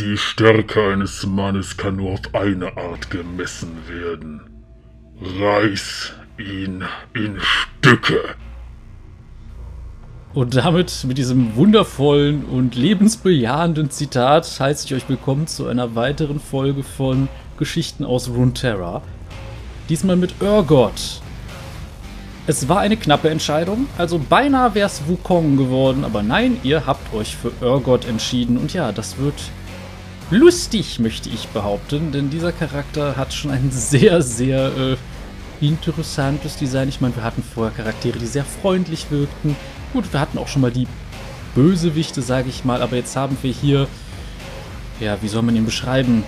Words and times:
Die 0.00 0.16
Stärke 0.16 0.92
eines 0.92 1.26
Mannes 1.26 1.76
kann 1.76 1.96
nur 1.96 2.12
auf 2.12 2.32
eine 2.32 2.76
Art 2.76 3.10
gemessen 3.10 3.72
werden. 3.88 4.42
Reiß 5.40 6.12
ihn 6.38 6.84
in 7.14 7.40
Stücke. 7.40 8.20
Und 10.34 10.54
damit, 10.54 11.02
mit 11.02 11.18
diesem 11.18 11.56
wundervollen 11.56 12.44
und 12.44 12.76
lebensbejahenden 12.76 13.90
Zitat, 13.90 14.46
heiße 14.60 14.86
ich 14.86 14.94
euch 14.94 15.08
willkommen 15.08 15.48
zu 15.48 15.66
einer 15.66 15.96
weiteren 15.96 16.38
Folge 16.38 16.84
von 16.84 17.28
Geschichten 17.56 18.04
aus 18.04 18.28
Runeterra. 18.28 19.02
Diesmal 19.88 20.14
mit 20.14 20.40
Urgot. 20.40 21.20
Es 22.46 22.68
war 22.68 22.78
eine 22.78 22.96
knappe 22.96 23.30
Entscheidung, 23.30 23.88
also 23.98 24.20
beinahe 24.20 24.76
wäre 24.76 24.86
es 24.86 25.08
Wukong 25.08 25.56
geworden, 25.56 26.04
aber 26.04 26.22
nein, 26.22 26.58
ihr 26.62 26.86
habt 26.86 27.12
euch 27.12 27.36
für 27.36 27.50
Urgot 27.60 28.06
entschieden 28.06 28.58
und 28.58 28.72
ja, 28.72 28.92
das 28.92 29.18
wird 29.18 29.34
lustig, 30.30 30.98
möchte 30.98 31.28
ich 31.28 31.48
behaupten, 31.48 32.12
denn 32.12 32.30
dieser 32.30 32.52
Charakter 32.52 33.16
hat 33.16 33.32
schon 33.32 33.50
ein 33.50 33.70
sehr, 33.72 34.22
sehr 34.22 34.72
äh, 34.76 34.96
interessantes 35.60 36.56
Design. 36.56 36.88
Ich 36.88 37.00
meine, 37.00 37.16
wir 37.16 37.22
hatten 37.22 37.42
vorher 37.42 37.74
Charaktere, 37.76 38.18
die 38.18 38.26
sehr 38.26 38.44
freundlich 38.44 39.10
wirkten. 39.10 39.56
Gut, 39.92 40.12
wir 40.12 40.20
hatten 40.20 40.38
auch 40.38 40.48
schon 40.48 40.62
mal 40.62 40.70
die 40.70 40.86
Bösewichte, 41.54 42.22
sage 42.22 42.48
ich 42.48 42.64
mal, 42.64 42.82
aber 42.82 42.96
jetzt 42.96 43.16
haben 43.16 43.36
wir 43.42 43.52
hier, 43.52 43.88
ja, 45.00 45.16
wie 45.22 45.28
soll 45.28 45.42
man 45.42 45.56
ihn 45.56 45.64
beschreiben? 45.64 46.24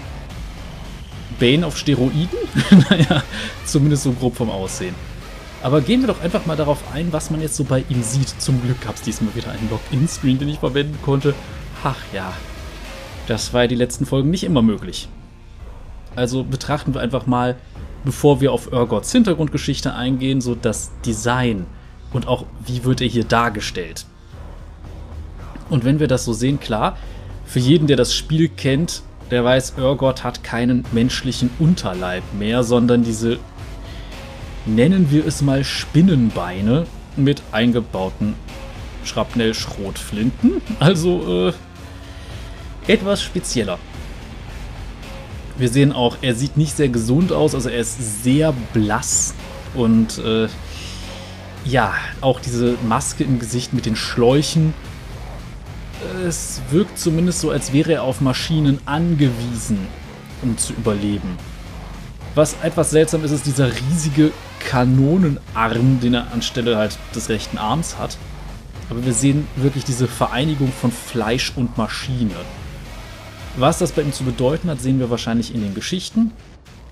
Bane 1.39 1.67
auf 1.67 1.77
Steroiden? 1.77 2.29
naja, 2.91 3.23
zumindest 3.65 4.05
so 4.05 4.13
grob 4.13 4.37
vom 4.37 4.51
Aussehen. 4.51 4.95
Aber 5.63 5.83
gehen 5.83 6.01
wir 6.01 6.09
doch 6.09 6.23
einfach 6.23 6.47
mal 6.47 6.57
darauf 6.57 6.79
ein, 6.95 7.13
was 7.13 7.31
man 7.31 7.41
jetzt 7.43 7.57
so 7.57 7.65
bei 7.65 7.85
ihm 7.91 8.03
sieht. 8.03 8.29
Zum 8.41 8.63
Glück 8.63 8.81
gab 8.81 8.97
es 8.97 9.03
diesmal 9.03 9.35
wieder 9.35 9.51
einen 9.51 9.69
Login-Screen, 9.69 10.39
den 10.39 10.49
ich 10.49 10.59
verwenden 10.59 10.99
konnte. 11.03 11.35
Ach 11.85 11.97
ja, 12.15 12.33
das 13.31 13.55
war 13.55 13.63
ja 13.63 13.69
die 13.69 13.77
letzten 13.77 14.07
Folgen 14.07 14.29
nicht 14.29 14.43
immer 14.43 14.61
möglich. 14.61 15.09
Also 16.17 16.43
betrachten 16.43 16.95
wir 16.95 17.01
einfach 17.01 17.27
mal, 17.27 17.55
bevor 18.05 18.41
wir 18.41 18.53
auf 18.53 18.73
Urgots 18.73 19.13
Hintergrundgeschichte 19.13 19.95
eingehen, 19.95 20.41
so 20.41 20.57
das 20.57 20.91
Design 21.07 21.67
und 22.13 22.27
auch 22.27 22.45
wie 22.67 22.83
wird 22.83 23.01
er 23.01 23.07
hier 23.07 23.23
dargestellt. 23.23 24.05
Und 25.69 25.85
wenn 25.85 26.01
wir 26.01 26.09
das 26.09 26.25
so 26.25 26.33
sehen, 26.33 26.59
klar, 26.59 26.97
für 27.45 27.61
jeden, 27.61 27.87
der 27.87 27.97
das 27.97 28.13
Spiel 28.13 28.49
kennt, 28.49 29.03
der 29.31 29.45
weiß, 29.45 29.75
Urgot 29.79 30.25
hat 30.25 30.43
keinen 30.43 30.85
menschlichen 30.91 31.51
Unterleib 31.61 32.25
mehr, 32.37 32.65
sondern 32.65 33.05
diese, 33.05 33.39
nennen 34.67 35.13
wir 35.13 35.25
es 35.25 35.41
mal 35.41 35.63
Spinnenbeine 35.63 36.85
mit 37.17 37.45
eingebauten 37.53 38.35
Schrapnell-Schrotflinten. 39.05 40.61
Also 40.81 41.51
äh, 41.51 41.53
etwas 42.87 43.23
spezieller. 43.23 43.79
Wir 45.59 45.69
sehen 45.69 45.93
auch, 45.93 46.17
er 46.23 46.35
sieht 46.35 46.57
nicht 46.57 46.77
sehr 46.77 46.89
gesund 46.89 47.33
aus, 47.33 47.55
also 47.55 47.69
er 47.69 47.81
ist 47.81 48.23
sehr 48.23 48.55
blass 48.73 49.35
und 49.75 50.19
äh, 50.19 50.49
ja, 51.65 51.93
auch 52.21 52.41
diese 52.41 52.77
Maske 52.89 53.25
im 53.25 53.39
Gesicht 53.39 53.73
mit 53.75 53.87
den 53.87 53.97
Schläuchen. 53.97 54.73
Es 56.27 56.63
wirkt 56.71 56.99
zumindest 56.99 57.41
so, 57.41 57.51
als 57.51 57.73
wäre 57.73 57.93
er 57.93 58.03
auf 58.05 58.23
Maschinen 58.23 58.79
angewiesen, 58.87 59.87
um 60.43 60.57
zu 60.57 60.73
überleben. 60.73 61.37
Was 62.35 62.57
etwas 62.63 62.91
seltsam 62.91 63.25
ist, 63.25 63.33
ist 63.33 63.45
dieser 63.45 63.71
riesige 63.71 64.33
Kanonenarm, 64.61 66.01
den 66.01 66.15
er 66.15 66.33
anstelle 66.33 66.77
halt 66.77 66.99
des 67.15 67.29
rechten 67.29 67.59
Arms 67.59 67.99
hat. 67.99 68.17
Aber 68.89 69.05
wir 69.05 69.13
sehen 69.13 69.47
wirklich 69.57 69.85
diese 69.85 70.09
Vereinigung 70.09 70.73
von 70.73 70.91
Fleisch 70.91 71.53
und 71.55 71.77
Maschine. 71.77 72.35
Was 73.57 73.79
das 73.79 73.93
bei 73.93 74.03
ihm 74.03 74.13
zu 74.13 74.25
bedeuten 74.25 74.71
hat, 74.71 74.81
sehen 74.81 74.99
wir 75.01 75.11
wahrscheinlich 75.11 75.55
in 75.55 75.63
den 75.63 75.75
Geschichten. 75.75 76.33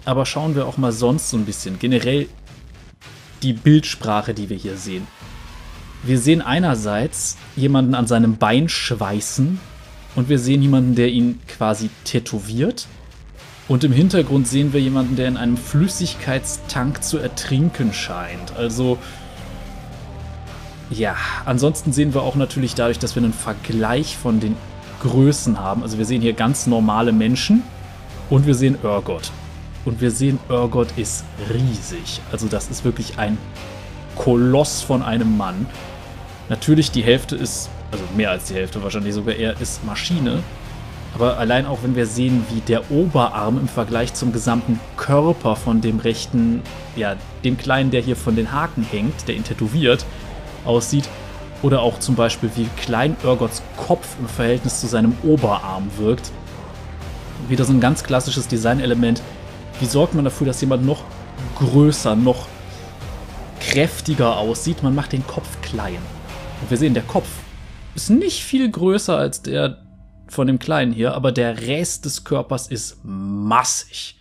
Aber 0.04 0.26
schauen 0.26 0.54
wir 0.54 0.66
auch 0.66 0.76
mal 0.76 0.92
sonst 0.92 1.30
so 1.30 1.36
ein 1.36 1.44
bisschen. 1.44 1.78
Generell 1.78 2.28
die 3.42 3.52
Bildsprache, 3.52 4.34
die 4.34 4.48
wir 4.48 4.56
hier 4.56 4.76
sehen. 4.76 5.06
Wir 6.02 6.18
sehen 6.18 6.42
einerseits 6.42 7.36
jemanden 7.56 7.94
an 7.94 8.06
seinem 8.06 8.36
Bein 8.36 8.68
schweißen 8.68 9.60
und 10.16 10.28
wir 10.28 10.38
sehen 10.38 10.62
jemanden, 10.62 10.94
der 10.94 11.08
ihn 11.08 11.40
quasi 11.46 11.90
tätowiert. 12.04 12.86
Und 13.68 13.84
im 13.84 13.92
Hintergrund 13.92 14.48
sehen 14.48 14.72
wir 14.72 14.80
jemanden, 14.80 15.16
der 15.16 15.28
in 15.28 15.36
einem 15.36 15.56
Flüssigkeitstank 15.56 17.02
zu 17.02 17.18
ertrinken 17.18 17.92
scheint. 17.92 18.56
Also, 18.56 18.98
ja, 20.90 21.16
ansonsten 21.44 21.92
sehen 21.92 22.14
wir 22.14 22.22
auch 22.22 22.34
natürlich 22.34 22.74
dadurch, 22.74 22.98
dass 22.98 23.14
wir 23.14 23.22
einen 23.22 23.34
Vergleich 23.34 24.16
von 24.16 24.40
den 24.40 24.56
Größen 25.00 25.58
haben. 25.58 25.82
Also 25.82 25.98
wir 25.98 26.04
sehen 26.04 26.22
hier 26.22 26.32
ganz 26.32 26.66
normale 26.66 27.12
Menschen 27.12 27.62
und 28.30 28.46
wir 28.46 28.54
sehen 28.54 28.76
Urgot. 28.82 29.30
Und 29.84 30.00
wir 30.00 30.10
sehen, 30.10 30.38
Urgot 30.48 30.88
ist 30.96 31.24
riesig. 31.52 32.20
Also 32.30 32.46
das 32.46 32.68
ist 32.68 32.84
wirklich 32.84 33.18
ein 33.18 33.38
Koloss 34.16 34.82
von 34.82 35.02
einem 35.02 35.36
Mann. 35.36 35.66
Natürlich, 36.48 36.90
die 36.90 37.02
Hälfte 37.02 37.36
ist, 37.36 37.70
also 37.90 38.04
mehr 38.16 38.30
als 38.30 38.46
die 38.46 38.54
Hälfte 38.54 38.82
wahrscheinlich 38.82 39.14
sogar 39.14 39.34
eher, 39.34 39.58
ist 39.60 39.84
Maschine. 39.84 40.42
Aber 41.14 41.38
allein 41.38 41.66
auch 41.66 41.78
wenn 41.82 41.96
wir 41.96 42.06
sehen, 42.06 42.44
wie 42.50 42.60
der 42.60 42.90
Oberarm 42.90 43.58
im 43.58 43.68
Vergleich 43.68 44.12
zum 44.14 44.32
gesamten 44.32 44.78
Körper 44.96 45.56
von 45.56 45.80
dem 45.80 46.00
rechten, 46.00 46.62
ja, 46.96 47.16
dem 47.44 47.56
Kleinen, 47.56 47.90
der 47.90 48.02
hier 48.02 48.16
von 48.16 48.36
den 48.36 48.52
Haken 48.52 48.82
hängt, 48.82 49.26
der 49.26 49.36
ihn 49.36 49.44
tätowiert, 49.44 50.04
aussieht, 50.64 51.08
oder 51.62 51.82
auch 51.82 51.98
zum 51.98 52.14
Beispiel, 52.14 52.50
wie 52.54 52.68
klein 52.76 53.16
Urgots 53.24 53.62
Kopf 53.76 54.16
im 54.20 54.28
Verhältnis 54.28 54.80
zu 54.80 54.86
seinem 54.86 55.16
Oberarm 55.22 55.90
wirkt. 55.98 56.30
Wieder 57.48 57.64
so 57.64 57.72
ein 57.72 57.80
ganz 57.80 58.04
klassisches 58.04 58.48
Designelement. 58.48 59.22
Wie 59.80 59.86
sorgt 59.86 60.14
man 60.14 60.24
dafür, 60.24 60.46
dass 60.46 60.60
jemand 60.60 60.84
noch 60.84 61.02
größer, 61.56 62.14
noch 62.14 62.46
kräftiger 63.60 64.36
aussieht? 64.36 64.82
Man 64.82 64.94
macht 64.94 65.12
den 65.12 65.26
Kopf 65.26 65.60
klein. 65.62 65.98
Und 66.60 66.70
wir 66.70 66.76
sehen, 66.76 66.94
der 66.94 67.02
Kopf 67.02 67.28
ist 67.94 68.10
nicht 68.10 68.44
viel 68.44 68.70
größer 68.70 69.16
als 69.16 69.42
der 69.42 69.84
von 70.28 70.46
dem 70.46 70.58
Kleinen 70.58 70.92
hier, 70.92 71.14
aber 71.14 71.32
der 71.32 71.62
Rest 71.62 72.04
des 72.04 72.24
Körpers 72.24 72.68
ist 72.68 72.98
massig. 73.02 74.18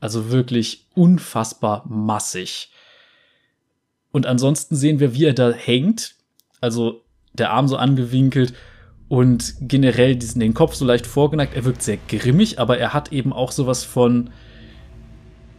Also 0.00 0.30
wirklich 0.30 0.86
unfassbar 0.94 1.84
massig. 1.86 2.70
Und 4.10 4.26
ansonsten 4.26 4.76
sehen 4.76 5.00
wir, 5.00 5.14
wie 5.14 5.24
er 5.24 5.34
da 5.34 5.50
hängt, 5.50 6.14
also 6.64 7.02
der 7.34 7.52
Arm 7.52 7.68
so 7.68 7.76
angewinkelt 7.76 8.54
und 9.08 9.54
generell 9.60 10.16
diesen, 10.16 10.40
den 10.40 10.54
Kopf 10.54 10.74
so 10.74 10.84
leicht 10.84 11.06
vorgeneigt. 11.06 11.54
Er 11.54 11.64
wirkt 11.64 11.82
sehr 11.82 11.98
grimmig, 12.08 12.58
aber 12.58 12.78
er 12.78 12.94
hat 12.94 13.12
eben 13.12 13.32
auch 13.32 13.52
sowas 13.52 13.84
von, 13.84 14.30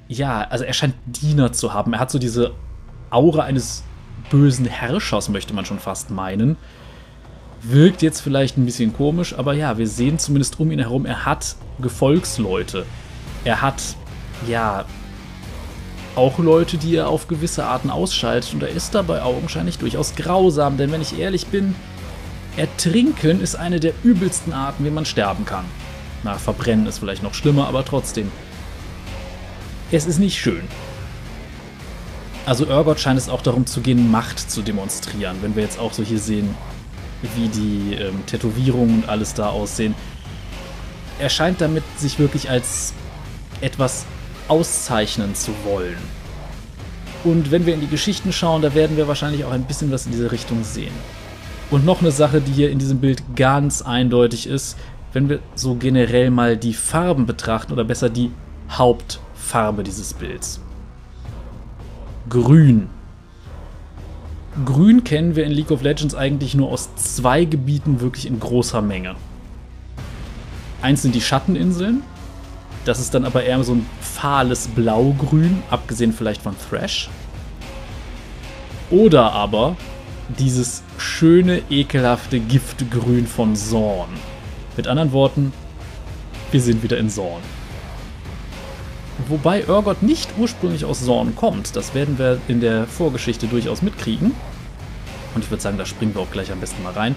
ja, 0.07 0.41
also 0.41 0.65
er 0.65 0.73
scheint 0.73 0.95
Diener 1.05 1.53
zu 1.53 1.73
haben. 1.73 1.93
Er 1.93 1.99
hat 1.99 2.11
so 2.11 2.19
diese 2.19 2.53
Aura 3.11 3.43
eines 3.43 3.83
bösen 4.29 4.65
Herrschers, 4.65 5.29
möchte 5.29 5.53
man 5.53 5.65
schon 5.65 5.79
fast 5.79 6.09
meinen. 6.09 6.57
Wirkt 7.61 8.01
jetzt 8.01 8.21
vielleicht 8.21 8.57
ein 8.57 8.65
bisschen 8.65 8.93
komisch, 8.93 9.37
aber 9.37 9.53
ja, 9.53 9.77
wir 9.77 9.87
sehen 9.87 10.19
zumindest 10.19 10.59
um 10.59 10.71
ihn 10.71 10.79
herum, 10.79 11.05
er 11.05 11.25
hat 11.25 11.55
Gefolgsleute. 11.79 12.85
Er 13.43 13.61
hat, 13.61 13.81
ja, 14.47 14.85
auch 16.15 16.39
Leute, 16.39 16.77
die 16.77 16.95
er 16.95 17.09
auf 17.09 17.27
gewisse 17.27 17.65
Arten 17.65 17.89
ausschaltet 17.89 18.53
und 18.53 18.63
er 18.63 18.69
ist 18.69 18.95
dabei 18.95 19.21
augenscheinlich 19.21 19.77
durchaus 19.77 20.15
grausam, 20.15 20.77
denn 20.77 20.91
wenn 20.91 21.01
ich 21.01 21.19
ehrlich 21.19 21.47
bin, 21.47 21.75
Ertrinken 22.57 23.41
ist 23.41 23.55
eine 23.55 23.79
der 23.81 23.93
übelsten 24.03 24.53
Arten, 24.53 24.85
wie 24.85 24.89
man 24.89 25.05
sterben 25.05 25.45
kann. 25.45 25.65
Na, 26.23 26.35
verbrennen 26.35 26.87
ist 26.87 26.99
vielleicht 26.99 27.21
noch 27.21 27.33
schlimmer, 27.33 27.67
aber 27.67 27.83
trotzdem. 27.83 28.31
Es 29.91 30.05
ist 30.05 30.19
nicht 30.19 30.39
schön. 30.39 30.63
Also 32.45 32.65
Urgot 32.65 32.99
scheint 32.99 33.19
es 33.19 33.27
auch 33.27 33.41
darum 33.41 33.65
zu 33.65 33.81
gehen, 33.81 34.09
Macht 34.09 34.49
zu 34.49 34.61
demonstrieren. 34.61 35.37
Wenn 35.41 35.55
wir 35.55 35.63
jetzt 35.63 35.79
auch 35.79 35.91
so 35.91 36.01
hier 36.01 36.19
sehen, 36.19 36.55
wie 37.35 37.47
die 37.47 37.95
ähm, 37.95 38.25
Tätowierungen 38.25 39.03
und 39.03 39.09
alles 39.09 39.33
da 39.33 39.49
aussehen. 39.49 39.95
Er 41.19 41.29
scheint 41.29 41.61
damit 41.61 41.83
sich 41.97 42.19
wirklich 42.19 42.49
als 42.49 42.93
etwas 43.61 44.05
auszeichnen 44.47 45.35
zu 45.35 45.51
wollen. 45.63 45.97
Und 47.23 47.49
wenn 47.49 47.65
wir 47.65 47.73
in 47.73 47.81
die 47.81 47.87
Geschichten 47.87 48.31
schauen, 48.31 48.61
da 48.61 48.75
werden 48.75 48.97
wir 48.97 49.07
wahrscheinlich 49.07 49.43
auch 49.45 49.51
ein 49.51 49.63
bisschen 49.63 49.91
was 49.91 50.05
in 50.05 50.11
diese 50.11 50.31
Richtung 50.31 50.63
sehen. 50.63 50.93
Und 51.71 51.83
noch 51.83 52.01
eine 52.01 52.11
Sache, 52.11 52.41
die 52.41 52.51
hier 52.51 52.69
in 52.69 52.77
diesem 52.77 52.99
Bild 52.99 53.23
ganz 53.35 53.81
eindeutig 53.81 54.47
ist, 54.47 54.77
wenn 55.13 55.29
wir 55.29 55.39
so 55.55 55.75
generell 55.75 56.29
mal 56.29 56.57
die 56.57 56.73
Farben 56.73 57.25
betrachten, 57.25 57.73
oder 57.73 57.83
besser 57.83 58.09
die 58.09 58.31
Hauptfarbe 58.69 59.83
dieses 59.83 60.13
Bilds. 60.13 60.59
Grün. 62.29 62.89
Grün 64.63 65.03
kennen 65.03 65.35
wir 65.35 65.45
in 65.45 65.51
League 65.51 65.71
of 65.71 65.81
Legends 65.81 66.15
eigentlich 66.15 66.53
nur 66.53 66.69
aus 66.69 66.93
zwei 66.95 67.45
Gebieten 67.45 68.01
wirklich 68.01 68.25
in 68.27 68.39
großer 68.39 68.81
Menge. 68.81 69.15
Eins 70.81 71.01
sind 71.01 71.15
die 71.15 71.21
Schatteninseln, 71.21 72.03
das 72.85 72.99
ist 72.99 73.13
dann 73.13 73.25
aber 73.25 73.43
eher 73.43 73.63
so 73.63 73.73
ein 73.73 73.85
fahles 73.99 74.67
Blaugrün, 74.67 75.63
abgesehen 75.69 76.13
vielleicht 76.13 76.41
von 76.41 76.55
Thrash. 76.69 77.09
Oder 78.91 79.33
aber 79.33 79.75
dieses 80.39 80.83
schöne, 80.97 81.61
ekelhafte 81.69 82.39
Giftgrün 82.39 83.27
von 83.27 83.55
Zorn. 83.55 84.09
Mit 84.77 84.87
anderen 84.87 85.11
Worten, 85.11 85.53
wir 86.51 86.61
sind 86.61 86.83
wieder 86.83 86.97
in 86.97 87.09
Zorn. 87.09 87.41
Wobei 89.27 89.67
Urgot 89.67 90.03
nicht 90.03 90.29
ursprünglich 90.37 90.85
aus 90.85 91.03
Zorn 91.03 91.35
kommt. 91.35 91.75
Das 91.75 91.95
werden 91.95 92.19
wir 92.19 92.39
in 92.47 92.59
der 92.59 92.85
Vorgeschichte 92.85 93.47
durchaus 93.47 93.81
mitkriegen. 93.81 94.33
Und 95.33 95.43
ich 95.43 95.49
würde 95.49 95.63
sagen, 95.63 95.77
da 95.77 95.85
springen 95.85 96.13
wir 96.13 96.21
auch 96.21 96.31
gleich 96.31 96.51
am 96.51 96.59
besten 96.59 96.83
mal 96.83 96.93
rein. 96.93 97.15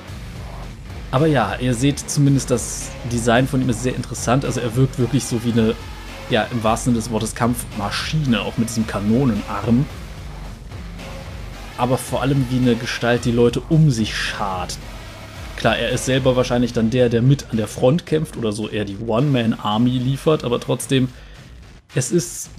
Aber 1.10 1.26
ja, 1.26 1.56
ihr 1.58 1.74
seht 1.74 1.98
zumindest, 1.98 2.50
das 2.50 2.90
Design 3.10 3.48
von 3.48 3.62
ihm 3.62 3.70
ist 3.70 3.82
sehr 3.82 3.96
interessant. 3.96 4.44
Also 4.44 4.60
er 4.60 4.76
wirkt 4.76 4.98
wirklich 4.98 5.24
so 5.24 5.42
wie 5.44 5.52
eine, 5.52 5.74
ja, 6.28 6.46
im 6.50 6.62
wahrsten 6.62 6.92
Sinne 6.92 7.02
des 7.02 7.10
Wortes 7.10 7.34
Kampfmaschine, 7.34 8.42
auch 8.42 8.58
mit 8.58 8.68
diesem 8.68 8.86
Kanonenarm. 8.86 9.86
Aber 11.78 11.96
vor 11.96 12.22
allem 12.22 12.46
wie 12.50 12.58
eine 12.58 12.74
Gestalt, 12.74 13.24
die 13.24 13.30
Leute 13.30 13.60
um 13.68 13.90
sich 13.90 14.14
schart. 14.14 14.76
Klar, 15.56 15.78
er 15.78 15.90
ist 15.90 16.04
selber 16.04 16.36
wahrscheinlich 16.36 16.72
dann 16.72 16.90
der, 16.90 17.08
der 17.08 17.22
mit 17.22 17.50
an 17.50 17.56
der 17.56 17.68
Front 17.68 18.04
kämpft 18.04 18.36
oder 18.36 18.52
so 18.52 18.68
eher 18.68 18.84
die 18.84 18.98
One-Man-Army 18.98 19.90
liefert, 19.90 20.44
aber 20.44 20.60
trotzdem, 20.60 21.08
es 21.94 22.12
ist 22.12 22.50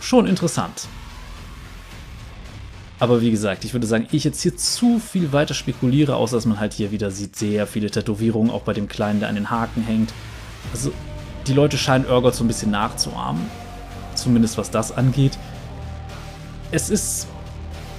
schon 0.00 0.26
interessant. 0.26 0.86
Aber 3.02 3.20
wie 3.20 3.32
gesagt, 3.32 3.64
ich 3.64 3.72
würde 3.72 3.88
sagen, 3.88 4.06
ich 4.12 4.22
jetzt 4.22 4.42
hier 4.42 4.56
zu 4.56 5.00
viel 5.00 5.32
weiter 5.32 5.54
spekuliere, 5.54 6.14
außer 6.14 6.36
dass 6.36 6.46
man 6.46 6.60
halt 6.60 6.72
hier 6.72 6.92
wieder 6.92 7.10
sieht, 7.10 7.34
sehr 7.34 7.66
viele 7.66 7.90
Tätowierungen, 7.90 8.48
auch 8.52 8.62
bei 8.62 8.74
dem 8.74 8.86
Kleinen, 8.86 9.18
der 9.18 9.28
an 9.28 9.34
den 9.34 9.50
Haken 9.50 9.82
hängt. 9.82 10.12
Also 10.72 10.92
die 11.48 11.52
Leute 11.52 11.78
scheinen 11.78 12.06
Urgot 12.06 12.36
so 12.36 12.44
ein 12.44 12.46
bisschen 12.46 12.70
nachzuahmen. 12.70 13.42
Zumindest 14.14 14.56
was 14.56 14.70
das 14.70 14.96
angeht. 14.96 15.36
Es 16.70 16.90
ist 16.90 17.26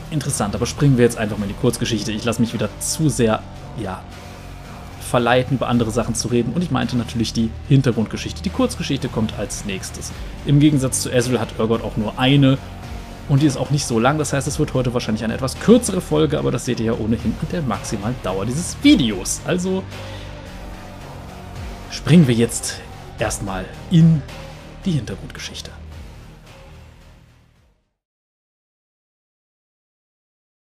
interessant, 0.10 0.56
aber 0.56 0.66
springen 0.66 0.96
wir 0.96 1.04
jetzt 1.04 1.18
einfach 1.18 1.38
mal 1.38 1.48
in 1.48 1.52
die 1.52 1.60
Kurzgeschichte. 1.60 2.14
Ich 2.14 2.24
lasse 2.24 2.40
mich 2.40 2.54
wieder 2.54 2.70
zu 2.80 3.10
sehr, 3.10 3.44
ja, 3.84 4.02
verleiten, 5.02 5.58
über 5.58 5.68
andere 5.68 5.92
Sachen 5.92 6.16
zu 6.16 6.30
reden. 6.30 6.54
Und 6.54 6.64
ich 6.64 6.72
meinte 6.72 6.96
natürlich 6.96 7.34
die 7.34 7.50
Hintergrundgeschichte. 7.68 8.42
Die 8.42 8.50
Kurzgeschichte 8.50 9.10
kommt 9.10 9.38
als 9.38 9.66
nächstes. 9.66 10.14
Im 10.46 10.62
Gegensatz 10.62 11.02
zu 11.02 11.12
Ezreal 11.12 11.42
hat 11.42 11.60
Urgot 11.60 11.84
auch 11.84 11.98
nur 11.98 12.18
eine 12.18 12.58
und 13.30 13.42
die 13.42 13.46
ist 13.46 13.58
auch 13.58 13.70
nicht 13.70 13.86
so 13.86 14.00
lang, 14.00 14.18
das 14.18 14.34
heißt, 14.34 14.48
es 14.48 14.60
wird 14.60 14.74
heute 14.74 14.94
wahrscheinlich 14.94 15.24
eine 15.24 15.34
etwas 15.34 15.60
kürzere 15.60 16.02
Folge, 16.02 16.38
aber 16.38 16.52
das 16.52 16.66
seht 16.66 16.80
ihr 16.80 16.88
ja 16.88 16.94
ohnehin 16.94 17.36
an 17.42 17.48
der 17.52 17.62
maximalen 17.62 18.16
Dauer 18.24 18.46
dieses 18.46 18.76
Videos. 18.84 19.42
Also 19.46 19.84
springen 21.90 22.28
wir 22.28 22.36
jetzt 22.36 22.82
erstmal 23.20 23.66
in 23.92 24.22
die 24.86 24.92
Hintergrundgeschichte. 24.92 25.72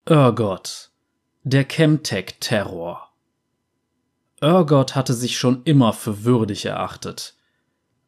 Urgot, 0.09 0.89
der 1.43 1.65
Chemtech-Terror. 1.65 3.09
Urgot 4.41 4.95
hatte 4.95 5.13
sich 5.13 5.37
schon 5.37 5.63
immer 5.63 5.93
für 5.93 6.23
würdig 6.23 6.65
erachtet. 6.65 7.36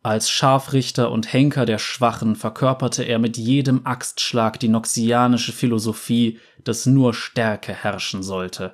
Als 0.01 0.30
Scharfrichter 0.30 1.12
und 1.12 1.34
Henker 1.34 1.66
der 1.66 1.78
Schwachen 1.78 2.36
verkörperte 2.36 3.04
er 3.04 3.19
mit 3.19 3.38
jedem 3.38 3.86
Axtschlag 3.86 4.60
die 4.60 4.69
noxianische 4.69 5.51
Philosophie, 5.51 6.40
dass 6.63 6.86
nur 6.86 7.13
Stärke 7.13 7.74
herrschen 7.74 8.24
sollte. 8.24 8.74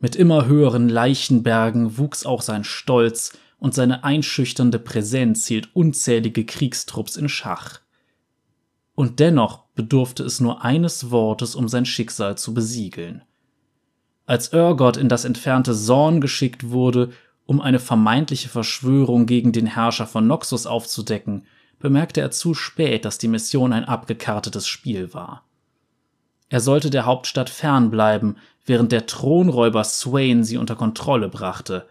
Mit 0.00 0.16
immer 0.16 0.46
höheren 0.46 0.88
Leichenbergen 0.88 1.96
wuchs 1.96 2.26
auch 2.26 2.42
sein 2.42 2.64
Stolz, 2.64 3.32
und 3.58 3.74
seine 3.74 4.04
einschüchternde 4.04 4.78
Präsenz 4.78 5.46
hielt 5.46 5.74
unzählige 5.74 6.44
Kriegstrupps 6.44 7.16
in 7.16 7.28
Schach. 7.28 7.80
Und 8.94 9.18
dennoch 9.18 9.64
bedurfte 9.74 10.22
es 10.22 10.40
nur 10.40 10.64
eines 10.64 11.10
Wortes, 11.10 11.54
um 11.54 11.68
sein 11.68 11.84
Schicksal 11.84 12.38
zu 12.38 12.54
besiegeln. 12.54 13.22
Als 14.26 14.52
Urgot 14.52 14.96
in 14.96 15.08
das 15.08 15.24
entfernte 15.24 15.74
Sorn 15.74 16.20
geschickt 16.20 16.70
wurde, 16.70 17.12
um 17.48 17.62
eine 17.62 17.78
vermeintliche 17.78 18.50
Verschwörung 18.50 19.24
gegen 19.24 19.52
den 19.52 19.64
Herrscher 19.64 20.06
von 20.06 20.26
Noxus 20.26 20.66
aufzudecken, 20.66 21.46
bemerkte 21.78 22.20
er 22.20 22.30
zu 22.30 22.52
spät, 22.52 23.06
dass 23.06 23.16
die 23.16 23.26
Mission 23.26 23.72
ein 23.72 23.86
abgekartetes 23.86 24.68
Spiel 24.68 25.14
war. 25.14 25.46
Er 26.50 26.60
sollte 26.60 26.90
der 26.90 27.06
Hauptstadt 27.06 27.48
fernbleiben, 27.48 28.36
während 28.66 28.92
der 28.92 29.06
Thronräuber 29.06 29.82
Swain 29.84 30.44
sie 30.44 30.58
unter 30.58 30.76
Kontrolle 30.76 31.30
brachte. 31.30 31.88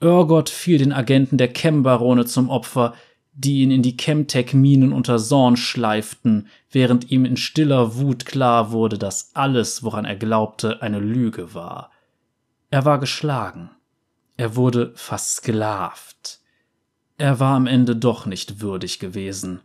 Urgot 0.00 0.50
fiel 0.50 0.78
den 0.78 0.92
Agenten 0.92 1.38
der 1.38 1.52
Chem-Barone 1.52 2.24
zum 2.24 2.50
Opfer, 2.50 2.94
die 3.32 3.60
ihn 3.60 3.70
in 3.70 3.82
die 3.82 3.96
Chemtech-Minen 3.96 4.92
unter 4.92 5.18
Zorn 5.18 5.56
schleiften, 5.56 6.48
während 6.72 7.12
ihm 7.12 7.24
in 7.24 7.36
stiller 7.36 7.94
Wut 7.94 8.26
klar 8.26 8.72
wurde, 8.72 8.98
dass 8.98 9.30
alles, 9.34 9.84
woran 9.84 10.04
er 10.04 10.16
glaubte, 10.16 10.82
eine 10.82 10.98
Lüge 10.98 11.54
war. 11.54 11.92
Er 12.72 12.84
war 12.84 12.98
geschlagen. 12.98 13.70
Er 14.36 14.56
wurde 14.56 14.92
versklavt. 14.96 16.40
Er 17.18 17.38
war 17.38 17.54
am 17.54 17.66
Ende 17.66 17.94
doch 17.94 18.26
nicht 18.26 18.60
würdig 18.60 18.98
gewesen. 18.98 19.60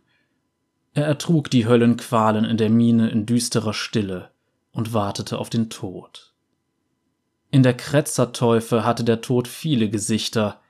Er 0.94 1.06
ertrug 1.06 1.50
die 1.50 1.66
Höllenqualen 1.66 2.44
in 2.44 2.56
der 2.56 2.70
Mine 2.70 3.10
in 3.10 3.26
düsterer 3.26 3.74
Stille 3.74 4.30
und 4.72 4.92
wartete 4.92 5.38
auf 5.38 5.50
den 5.50 5.70
Tod. 5.70 6.34
In 7.50 7.64
der 7.64 7.74
Kretzerteufel 7.76 8.84
hatte 8.84 9.02
der 9.02 9.20
Tod 9.20 9.48
viele 9.48 9.90
Gesichter. 9.90 10.60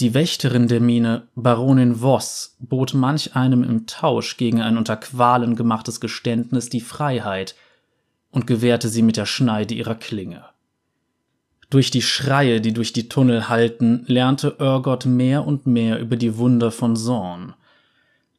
Die 0.00 0.14
Wächterin 0.14 0.66
der 0.66 0.80
Mine, 0.80 1.28
Baronin 1.36 1.96
Voss, 1.96 2.56
bot 2.58 2.94
manch 2.94 3.36
einem 3.36 3.62
im 3.62 3.86
Tausch 3.86 4.36
gegen 4.36 4.60
ein 4.60 4.76
unter 4.76 4.96
Qualen 4.96 5.54
gemachtes 5.54 6.00
Geständnis 6.00 6.70
die 6.70 6.80
Freiheit 6.80 7.54
und 8.32 8.48
gewährte 8.48 8.88
sie 8.88 9.02
mit 9.02 9.16
der 9.16 9.26
Schneide 9.26 9.74
ihrer 9.74 9.94
Klinge. 9.94 10.49
Durch 11.70 11.92
die 11.92 12.02
Schreie, 12.02 12.60
die 12.60 12.72
durch 12.72 12.92
die 12.92 13.08
Tunnel 13.08 13.48
hallten, 13.48 14.04
lernte 14.06 14.56
Urgot 14.58 15.06
mehr 15.06 15.46
und 15.46 15.66
mehr 15.66 16.00
über 16.00 16.16
die 16.16 16.36
Wunder 16.36 16.72
von 16.72 16.96
Zorn. 16.96 17.54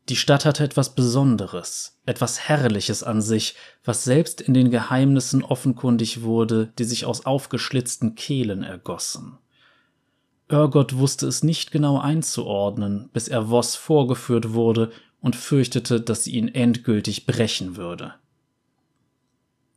Die 0.09 0.17
Stadt 0.17 0.43
hatte 0.43 0.65
etwas 0.65 0.95
Besonderes, 0.95 1.97
etwas 2.05 2.49
Herrliches 2.49 3.03
an 3.03 3.21
sich, 3.21 3.55
was 3.85 4.03
selbst 4.03 4.41
in 4.41 4.53
den 4.53 4.69
Geheimnissen 4.69 5.43
offenkundig 5.43 6.23
wurde, 6.23 6.73
die 6.77 6.83
sich 6.83 7.05
aus 7.05 7.25
aufgeschlitzten 7.25 8.15
Kehlen 8.15 8.63
ergossen. 8.63 9.37
Urgot 10.51 10.97
wusste 10.97 11.27
es 11.27 11.43
nicht 11.43 11.71
genau 11.71 11.97
einzuordnen, 11.99 13.09
bis 13.13 13.29
er 13.29 13.47
Voss 13.47 13.77
vorgeführt 13.77 14.51
wurde 14.51 14.91
und 15.21 15.37
fürchtete, 15.37 16.01
dass 16.01 16.25
sie 16.25 16.31
ihn 16.31 16.49
endgültig 16.49 17.25
brechen 17.25 17.77
würde. 17.77 18.15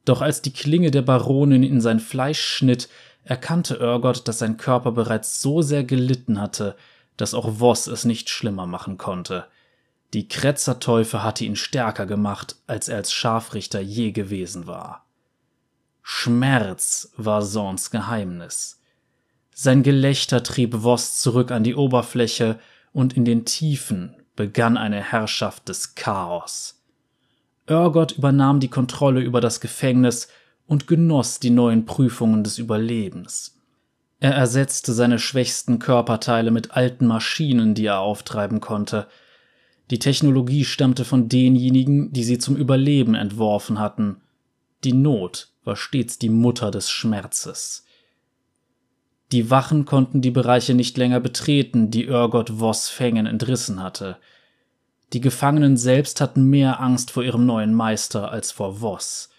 Doch 0.04 0.20
als 0.20 0.42
die 0.42 0.52
Klinge 0.52 0.90
der 0.90 1.02
Baronin 1.02 1.62
in 1.62 1.80
sein 1.80 2.00
Fleisch 2.00 2.40
schnitt, 2.40 2.88
erkannte 3.24 3.80
Urgot, 3.80 4.28
dass 4.28 4.38
sein 4.38 4.56
Körper 4.56 4.92
bereits 4.92 5.40
so 5.40 5.62
sehr 5.62 5.84
gelitten 5.84 6.40
hatte, 6.40 6.76
dass 7.16 7.34
auch 7.34 7.58
Voss 7.58 7.86
es 7.86 8.04
nicht 8.04 8.28
schlimmer 8.28 8.66
machen 8.66 8.98
konnte. 8.98 9.46
Die 10.12 10.28
Kretzerteufel 10.28 11.22
hatte 11.22 11.44
ihn 11.44 11.56
stärker 11.56 12.06
gemacht, 12.06 12.56
als 12.66 12.88
er 12.88 12.98
als 12.98 13.12
Scharfrichter 13.12 13.80
je 13.80 14.12
gewesen 14.12 14.66
war. 14.66 15.04
Schmerz 16.02 17.12
war 17.16 17.42
Sorns 17.42 17.90
Geheimnis. 17.90 18.80
Sein 19.54 19.82
Gelächter 19.82 20.42
trieb 20.42 20.82
Voss 20.82 21.18
zurück 21.20 21.50
an 21.50 21.64
die 21.64 21.74
Oberfläche, 21.74 22.58
und 22.92 23.16
in 23.16 23.24
den 23.24 23.44
Tiefen 23.44 24.14
begann 24.36 24.76
eine 24.76 25.02
Herrschaft 25.02 25.68
des 25.68 25.96
Chaos. 25.96 26.80
Urgot 27.68 28.12
übernahm 28.12 28.60
die 28.60 28.68
Kontrolle 28.68 29.20
über 29.20 29.40
das 29.40 29.60
Gefängnis 29.60 30.28
und 30.66 30.86
genoss 30.86 31.40
die 31.40 31.50
neuen 31.50 31.86
Prüfungen 31.86 32.44
des 32.44 32.58
Überlebens. 32.58 33.58
Er 34.20 34.32
ersetzte 34.32 34.92
seine 34.92 35.18
schwächsten 35.18 35.78
Körperteile 35.78 36.50
mit 36.50 36.70
alten 36.70 37.06
Maschinen, 37.06 37.74
die 37.74 37.86
er 37.86 38.00
auftreiben 38.00 38.60
konnte. 38.60 39.06
Die 39.90 39.98
Technologie 39.98 40.64
stammte 40.64 41.04
von 41.04 41.28
denjenigen, 41.28 42.12
die 42.12 42.24
sie 42.24 42.38
zum 42.38 42.56
Überleben 42.56 43.14
entworfen 43.14 43.78
hatten. 43.78 44.22
Die 44.82 44.94
Not 44.94 45.48
war 45.64 45.76
stets 45.76 46.18
die 46.18 46.30
Mutter 46.30 46.70
des 46.70 46.90
Schmerzes. 46.90 47.84
Die 49.32 49.50
Wachen 49.50 49.84
konnten 49.84 50.20
die 50.20 50.30
Bereiche 50.30 50.74
nicht 50.74 50.96
länger 50.96 51.20
betreten, 51.20 51.90
die 51.90 52.08
Urgot 52.08 52.50
Voss 52.58 52.88
Fängen 52.88 53.26
entrissen 53.26 53.82
hatte. 53.82 54.16
Die 55.12 55.20
Gefangenen 55.20 55.76
selbst 55.76 56.20
hatten 56.20 56.44
mehr 56.44 56.80
Angst 56.80 57.10
vor 57.10 57.22
ihrem 57.22 57.44
neuen 57.44 57.74
Meister 57.74 58.30
als 58.30 58.52
vor 58.52 58.80
Voss. 58.80 59.30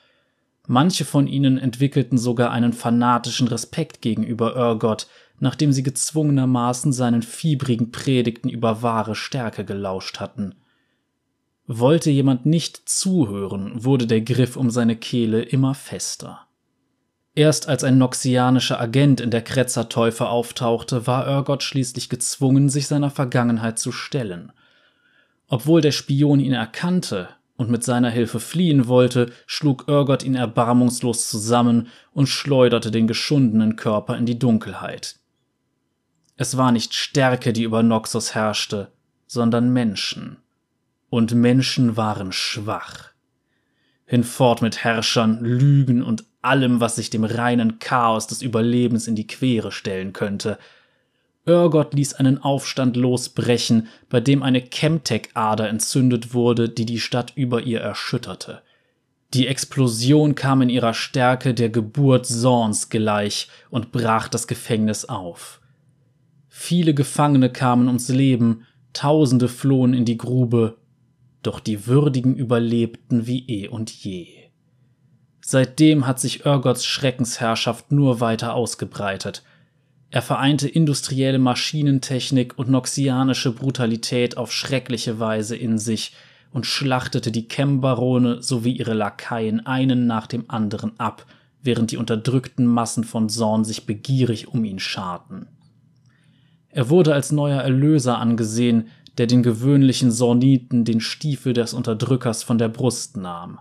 Manche 0.68 1.06
von 1.06 1.28
ihnen 1.28 1.58
entwickelten 1.58 2.18
sogar 2.18 2.52
einen 2.52 2.74
fanatischen 2.74 3.48
Respekt 3.48 4.02
gegenüber 4.02 4.56
Urgot, 4.56 5.08
nachdem 5.40 5.72
sie 5.72 5.84
gezwungenermaßen 5.84 6.94
seinen 6.94 7.22
fiebrigen 7.22 7.92
Predigten 7.92 8.50
über 8.50 8.82
wahre 8.82 9.16
Stärke 9.16 9.66
gelauscht 9.66 10.20
hatten. 10.20 10.56
Wollte 11.68 12.12
jemand 12.12 12.46
nicht 12.46 12.88
zuhören, 12.88 13.84
wurde 13.84 14.08
der 14.08 14.22
Griff 14.22 14.56
um 14.56 14.70
seine 14.70 14.96
Kehle 14.96 15.42
immer 15.42 15.74
fester. 15.74 16.42
Erst 17.34 17.68
als 17.68 17.84
ein 17.84 17.98
noxianischer 17.98 18.80
Agent 18.80 19.20
in 19.20 19.30
der 19.30 19.42
Kretzerteufel 19.42 20.28
auftauchte, 20.28 21.06
war 21.06 21.28
Urgot 21.28 21.64
schließlich 21.64 22.08
gezwungen, 22.08 22.70
sich 22.70 22.88
seiner 22.88 23.10
Vergangenheit 23.10 23.78
zu 23.78 23.92
stellen. 23.92 24.54
Obwohl 25.48 25.82
der 25.82 25.92
Spion 25.92 26.40
ihn 26.40 26.54
erkannte, 26.54 27.30
und 27.58 27.70
mit 27.70 27.84
seiner 27.84 28.10
Hilfe 28.10 28.40
fliehen 28.40 28.88
wollte, 28.88 29.32
schlug 29.46 29.88
Urgot 29.88 30.24
ihn 30.24 30.36
erbarmungslos 30.36 31.30
zusammen 31.30 31.88
und 32.12 32.28
schleuderte 32.28 32.92
den 32.92 33.08
geschundenen 33.08 33.76
Körper 33.76 34.18
in 34.18 34.26
die 34.26 34.40
Dunkelheit. 34.40 35.16
Es 36.38 36.58
war 36.58 36.72
nicht 36.72 36.94
Stärke, 36.94 37.54
die 37.54 37.64
über 37.64 37.82
Noxus 37.82 38.36
herrschte, 38.36 38.92
sondern 39.26 39.72
Menschen. 39.72 40.38
Und 41.10 41.34
Menschen 41.34 41.96
waren 41.96 42.34
schwach. 42.34 43.12
Hinfort 44.06 44.62
mit 44.62 44.84
Herrschern, 44.84 45.40
Lügen 45.44 46.04
und 46.04 46.26
allem, 46.42 46.80
was 46.80 46.98
sich 46.98 47.10
dem 47.10 47.24
reinen 47.24 47.80
Chaos 47.80 48.28
des 48.28 48.42
Überlebens 48.42 49.08
in 49.08 49.16
die 49.16 49.28
Quere 49.28 49.72
stellen 49.72 50.14
könnte. 50.14 50.60
Urgot 51.48 51.94
ließ 51.94 52.16
einen 52.16 52.42
Aufstand 52.42 52.96
losbrechen, 52.98 53.88
bei 54.10 54.20
dem 54.20 54.42
eine 54.42 54.62
Chemtech-Ader 54.62 55.70
entzündet 55.70 56.34
wurde, 56.34 56.70
die 56.70 56.86
die 56.86 57.00
Stadt 57.00 57.34
über 57.36 57.62
ihr 57.62 57.82
erschütterte. 57.82 58.62
Die 59.34 59.48
Explosion 59.48 60.36
kam 60.36 60.62
in 60.62 60.70
ihrer 60.70 60.94
Stärke 60.94 61.54
der 61.54 61.70
Geburt 61.70 62.26
Sorns 62.26 62.90
gleich 62.90 63.50
und 63.70 63.92
brach 63.92 64.28
das 64.28 64.48
Gefängnis 64.48 65.06
auf. 65.06 65.62
Viele 66.48 66.94
Gefangene 66.94 67.52
kamen 67.52 67.88
ums 67.88 68.10
Leben, 68.10 68.66
Tausende 68.94 69.50
flohen 69.50 69.94
in 69.94 70.06
die 70.06 70.18
Grube, 70.18 70.78
doch 71.44 71.60
die 71.60 71.86
Würdigen 71.86 72.34
überlebten 72.34 73.28
wie 73.28 73.46
eh 73.48 73.68
und 73.68 73.92
je. 73.92 74.46
Seitdem 75.42 76.08
hat 76.08 76.22
sich 76.22 76.46
Urgots 76.46 76.86
Schreckensherrschaft 76.86 77.92
nur 77.92 78.22
weiter 78.22 78.56
ausgebreitet. 78.56 79.44
Er 80.16 80.22
vereinte 80.22 80.70
industrielle 80.70 81.40
Maschinentechnik 81.40 82.58
und 82.58 82.70
noxianische 82.70 83.52
Brutalität 83.52 84.38
auf 84.38 84.54
schreckliche 84.54 85.20
Weise 85.20 85.58
in 85.58 85.78
sich 85.78 86.14
und 86.54 86.66
schlachtete 86.66 87.34
die 87.34 87.50
Chem-Barone 87.50 88.42
sowie 88.42 88.72
ihre 88.72 88.94
Lakaien 88.94 89.66
einen 89.66 90.08
nach 90.08 90.28
dem 90.28 90.50
anderen 90.50 90.98
ab, 91.02 91.26
während 91.62 91.92
die 91.92 91.98
unterdrückten 91.98 92.66
Massen 92.66 93.04
von 93.04 93.28
Zorn 93.28 93.66
sich 93.66 93.86
begierig 93.86 94.48
um 94.48 94.64
ihn 94.64 94.80
scharten. 94.80 95.48
Er 96.70 96.90
wurde 96.90 97.14
als 97.14 97.34
neuer 97.34 97.62
Erlöser 97.62 98.18
angesehen, 98.18 98.88
der 99.18 99.28
den 99.28 99.44
gewöhnlichen 99.44 100.12
Sorniten 100.12 100.86
den 100.86 101.02
Stiefel 101.02 101.52
des 101.52 101.74
Unterdrückers 101.74 102.42
von 102.42 102.58
der 102.58 102.70
Brust 102.70 103.18
nahm. 103.18 103.60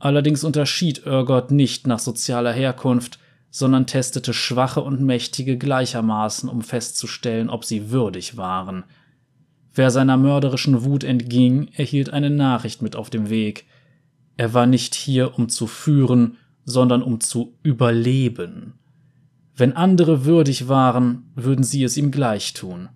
Allerdings 0.00 0.42
unterschied 0.42 1.06
Urgot 1.06 1.52
nicht 1.52 1.86
nach 1.86 2.00
sozialer 2.00 2.52
Herkunft, 2.52 3.20
sondern 3.56 3.86
testete 3.86 4.34
Schwache 4.34 4.82
und 4.82 5.00
Mächtige 5.00 5.56
gleichermaßen, 5.56 6.46
um 6.50 6.60
festzustellen, 6.60 7.48
ob 7.48 7.64
sie 7.64 7.90
würdig 7.90 8.36
waren. 8.36 8.84
Wer 9.72 9.90
seiner 9.90 10.18
mörderischen 10.18 10.84
Wut 10.84 11.04
entging, 11.04 11.68
erhielt 11.74 12.10
eine 12.10 12.28
Nachricht 12.28 12.82
mit 12.82 12.96
auf 12.96 13.08
dem 13.08 13.30
Weg. 13.30 13.64
Er 14.36 14.52
war 14.52 14.66
nicht 14.66 14.94
hier, 14.94 15.38
um 15.38 15.48
zu 15.48 15.66
führen, 15.66 16.36
sondern 16.66 17.02
um 17.02 17.20
zu 17.20 17.56
überleben. 17.62 18.74
Wenn 19.56 19.72
andere 19.72 20.26
würdig 20.26 20.68
waren, 20.68 21.32
würden 21.34 21.64
sie 21.64 21.82
es 21.82 21.96
ihm 21.96 22.10
gleich 22.10 22.52
tun. 22.52 22.90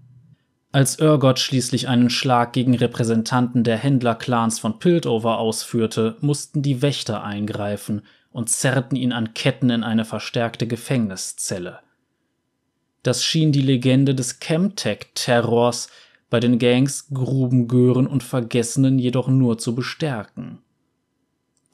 Als 0.73 1.01
Urgot 1.01 1.39
schließlich 1.39 1.89
einen 1.89 2.11
Schlag 2.11 2.53
gegen 2.53 2.75
Repräsentanten 2.75 3.65
der 3.65 3.79
Händlerclans 3.79 4.59
von 4.59 4.79
Piltover 4.79 5.39
ausführte, 5.39 6.19
mussten 6.21 6.61
die 6.61 6.83
Wächter 6.83 7.25
eingreifen 7.25 8.03
und 8.31 8.49
zerrten 8.49 8.97
ihn 8.97 9.13
an 9.13 9.35
Ketten 9.35 9.71
in 9.71 9.83
eine 9.83 10.05
verstärkte 10.05 10.67
Gefängniszelle. 10.67 11.81
Das 13.03 13.25
schien 13.25 13.53
die 13.53 13.63
Legende 13.63 14.15
des 14.15 14.41
Chemtech-Terrors 14.41 15.89
bei 16.29 16.39
den 16.39 16.59
Gangs 16.59 17.09
Grubengören 17.13 18.07
und 18.07 18.23
Vergessenen 18.23 18.99
jedoch 18.99 19.29
nur 19.29 19.59
zu 19.59 19.75
bestärken. 19.75 20.59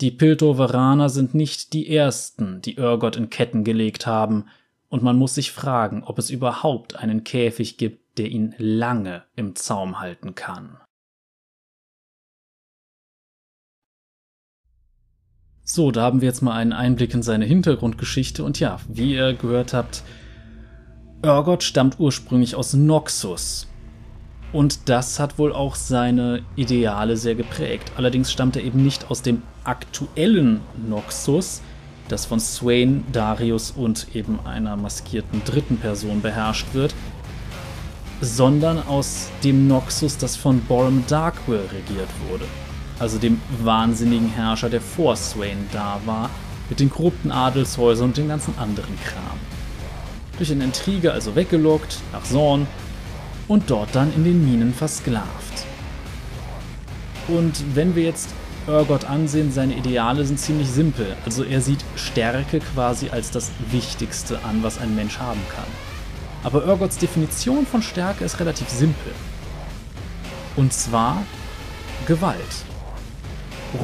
Die 0.00 0.10
Piltoveraner 0.10 1.08
sind 1.08 1.34
nicht 1.34 1.72
die 1.72 1.94
ersten, 1.94 2.60
die 2.62 2.78
Urgot 2.78 3.16
in 3.16 3.30
Ketten 3.30 3.64
gelegt 3.64 4.06
haben, 4.06 4.46
und 4.88 5.02
man 5.02 5.16
muss 5.16 5.34
sich 5.34 5.50
fragen, 5.50 6.04
ob 6.04 6.18
es 6.18 6.30
überhaupt 6.30 6.96
einen 6.96 7.24
Käfig 7.24 7.76
gibt, 7.76 8.18
der 8.18 8.30
ihn 8.30 8.54
lange 8.56 9.24
im 9.34 9.56
Zaum 9.56 9.98
halten 9.98 10.34
kann. 10.34 10.78
So, 15.68 15.90
da 15.90 16.02
haben 16.02 16.20
wir 16.20 16.28
jetzt 16.28 16.42
mal 16.42 16.54
einen 16.54 16.72
Einblick 16.72 17.12
in 17.12 17.24
seine 17.24 17.44
Hintergrundgeschichte 17.44 18.44
und 18.44 18.60
ja, 18.60 18.78
wie 18.86 19.14
ihr 19.14 19.34
gehört 19.34 19.74
habt, 19.74 20.04
Urgot 21.24 21.64
stammt 21.64 21.98
ursprünglich 21.98 22.54
aus 22.54 22.74
Noxus. 22.74 23.66
Und 24.52 24.88
das 24.88 25.18
hat 25.18 25.40
wohl 25.40 25.52
auch 25.52 25.74
seine 25.74 26.42
Ideale 26.54 27.16
sehr 27.16 27.34
geprägt. 27.34 27.90
Allerdings 27.96 28.30
stammt 28.30 28.54
er 28.54 28.62
eben 28.62 28.84
nicht 28.84 29.10
aus 29.10 29.22
dem 29.22 29.42
aktuellen 29.64 30.60
Noxus, 30.88 31.62
das 32.06 32.26
von 32.26 32.38
Swain, 32.38 33.02
Darius 33.10 33.72
und 33.72 34.14
eben 34.14 34.38
einer 34.46 34.76
maskierten 34.76 35.42
dritten 35.44 35.78
Person 35.78 36.22
beherrscht 36.22 36.74
wird, 36.74 36.94
sondern 38.20 38.86
aus 38.86 39.30
dem 39.42 39.66
Noxus, 39.66 40.16
das 40.16 40.36
von 40.36 40.60
Borum 40.60 41.02
Darkwill 41.08 41.64
regiert 41.72 42.08
wurde. 42.30 42.44
Also 42.98 43.18
dem 43.18 43.40
wahnsinnigen 43.62 44.28
Herrscher, 44.28 44.70
der 44.70 44.80
vor 44.80 45.16
Swain 45.16 45.66
da 45.72 46.00
war, 46.06 46.30
mit 46.68 46.80
den 46.80 46.90
korrupten 46.90 47.30
Adelshäusern 47.30 48.08
und 48.08 48.16
dem 48.16 48.28
ganzen 48.28 48.56
anderen 48.58 48.98
Kram. 49.04 49.38
Durch 50.38 50.50
eine 50.50 50.64
Intrige 50.64 51.12
also 51.12 51.36
weggelockt 51.36 51.98
nach 52.12 52.22
Zorn 52.24 52.66
und 53.48 53.70
dort 53.70 53.94
dann 53.94 54.12
in 54.14 54.24
den 54.24 54.44
Minen 54.44 54.74
versklavt. 54.74 55.66
Und 57.28 57.62
wenn 57.74 57.94
wir 57.94 58.04
jetzt 58.04 58.30
Urgot 58.66 59.04
ansehen, 59.04 59.52
seine 59.52 59.76
Ideale 59.76 60.24
sind 60.24 60.40
ziemlich 60.40 60.68
simpel. 60.68 61.16
Also 61.24 61.44
er 61.44 61.60
sieht 61.60 61.84
Stärke 61.94 62.60
quasi 62.60 63.10
als 63.10 63.30
das 63.30 63.50
Wichtigste 63.70 64.40
an, 64.44 64.62
was 64.62 64.78
ein 64.78 64.96
Mensch 64.96 65.18
haben 65.18 65.40
kann. 65.54 65.64
Aber 66.42 66.66
Urgots 66.66 66.98
Definition 66.98 67.66
von 67.66 67.82
Stärke 67.82 68.24
ist 68.24 68.40
relativ 68.40 68.68
simpel. 68.68 69.12
Und 70.56 70.72
zwar 70.72 71.22
Gewalt. 72.06 72.64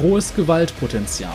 Rohes 0.01 0.35
Gewaltpotenzial. 0.35 1.33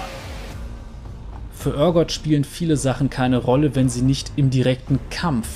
Für 1.54 1.78
Urgot 1.78 2.12
spielen 2.12 2.44
viele 2.44 2.78
Sachen 2.78 3.10
keine 3.10 3.38
Rolle, 3.38 3.76
wenn 3.76 3.90
sie 3.90 4.02
nicht 4.02 4.32
im 4.36 4.50
direkten 4.50 5.00
Kampf 5.10 5.48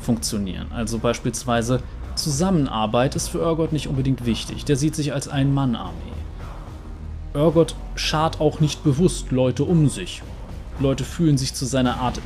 funktionieren. 0.00 0.66
Also 0.70 0.98
beispielsweise 0.98 1.82
Zusammenarbeit 2.14 3.16
ist 3.16 3.28
für 3.28 3.40
Urgot 3.40 3.72
nicht 3.72 3.88
unbedingt 3.88 4.24
wichtig. 4.26 4.64
Der 4.64 4.76
sieht 4.76 4.94
sich 4.94 5.12
als 5.12 5.28
Ein-Mann-Armee. 5.28 5.92
Urgot 7.34 7.74
schart 7.94 8.40
auch 8.40 8.60
nicht 8.60 8.84
bewusst 8.84 9.30
Leute 9.30 9.64
um 9.64 9.88
sich. 9.88 10.22
Leute 10.78 11.04
fühlen 11.04 11.38
sich 11.38 11.54
zu 11.54 11.64
seiner 11.64 11.98
Art 11.98 12.20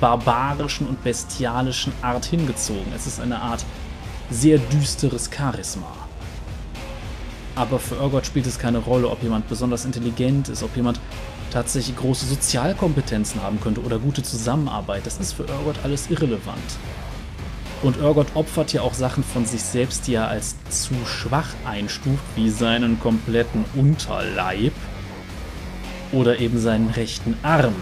barbarischen 0.00 0.86
und 0.86 1.02
bestialischen 1.02 1.92
Art 2.02 2.24
hingezogen. 2.24 2.92
Es 2.94 3.06
ist 3.06 3.20
eine 3.20 3.40
Art 3.40 3.64
sehr 4.30 4.58
düsteres 4.58 5.30
Charisma. 5.34 5.92
Aber 7.54 7.78
für 7.78 8.00
Urgot 8.00 8.26
spielt 8.26 8.46
es 8.46 8.58
keine 8.58 8.78
Rolle, 8.78 9.08
ob 9.08 9.22
jemand 9.22 9.48
besonders 9.48 9.84
intelligent 9.84 10.48
ist, 10.48 10.62
ob 10.62 10.74
jemand 10.74 11.00
tatsächlich 11.50 11.96
große 11.96 12.24
Sozialkompetenzen 12.26 13.42
haben 13.42 13.60
könnte 13.60 13.82
oder 13.82 13.98
gute 13.98 14.22
Zusammenarbeit. 14.22 15.04
Das 15.04 15.18
ist 15.18 15.34
für 15.34 15.42
Urgot 15.42 15.76
alles 15.82 16.10
irrelevant. 16.10 16.78
Und 17.82 18.00
Urgot 18.00 18.28
opfert 18.34 18.72
ja 18.72 18.82
auch 18.82 18.94
Sachen 18.94 19.24
von 19.24 19.44
sich 19.44 19.62
selbst, 19.62 20.06
die 20.06 20.14
er 20.14 20.28
als 20.28 20.54
zu 20.70 20.94
schwach 21.04 21.48
einstuft, 21.66 22.22
wie 22.36 22.48
seinen 22.48 23.00
kompletten 23.00 23.64
Unterleib 23.74 24.72
oder 26.12 26.38
eben 26.38 26.60
seinen 26.60 26.90
rechten 26.90 27.36
Arm 27.42 27.74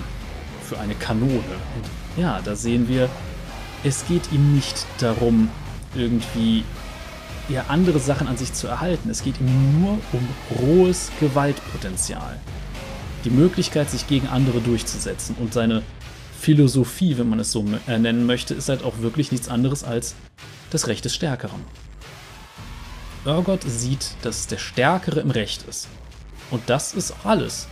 für 0.62 0.78
eine 0.78 0.94
Kanone. 0.94 1.30
Und 1.34 2.20
ja, 2.22 2.40
da 2.42 2.56
sehen 2.56 2.88
wir, 2.88 3.10
es 3.84 4.06
geht 4.06 4.32
ihm 4.32 4.54
nicht 4.54 4.86
darum, 4.98 5.50
irgendwie 5.94 6.64
ja, 7.50 7.64
andere 7.68 7.98
Sachen 7.98 8.28
an 8.28 8.36
sich 8.36 8.52
zu 8.52 8.66
erhalten. 8.66 9.10
Es 9.10 9.22
geht 9.22 9.40
ihm 9.40 9.80
nur 9.80 9.98
um 10.12 10.28
rohes 10.58 11.10
Gewaltpotenzial. 11.20 12.38
Die 13.24 13.30
Möglichkeit, 13.30 13.90
sich 13.90 14.06
gegen 14.06 14.28
andere 14.28 14.60
durchzusetzen 14.60 15.36
und 15.38 15.52
seine 15.52 15.82
Philosophie, 16.38 17.18
wenn 17.18 17.28
man 17.28 17.40
es 17.40 17.52
so 17.52 17.64
äh, 17.86 17.98
nennen 17.98 18.24
möchte, 18.24 18.54
ist 18.54 18.68
halt 18.68 18.82
auch 18.82 19.00
wirklich 19.00 19.30
nichts 19.30 19.48
anderes 19.48 19.84
als 19.84 20.14
das 20.70 20.86
Recht 20.86 21.04
des 21.04 21.14
Stärkeren. 21.14 21.60
Urgot 23.26 23.62
sieht, 23.66 24.12
dass 24.22 24.46
der 24.46 24.56
Stärkere 24.56 25.20
im 25.20 25.30
Recht 25.30 25.64
ist. 25.68 25.88
Und 26.50 26.62
das 26.66 26.94
ist 26.94 27.14
alles. 27.24 27.68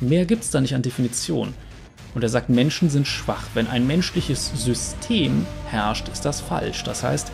Mehr 0.00 0.26
gibt 0.26 0.42
es 0.42 0.50
da 0.50 0.60
nicht 0.60 0.74
an 0.74 0.82
Definition. 0.82 1.54
Und 2.14 2.22
er 2.22 2.28
sagt, 2.28 2.48
Menschen 2.48 2.90
sind 2.90 3.06
schwach. 3.06 3.44
Wenn 3.54 3.68
ein 3.68 3.86
menschliches 3.86 4.50
System 4.56 5.46
herrscht, 5.68 6.08
ist 6.08 6.24
das 6.24 6.40
falsch. 6.40 6.82
Das 6.82 7.04
heißt, 7.04 7.30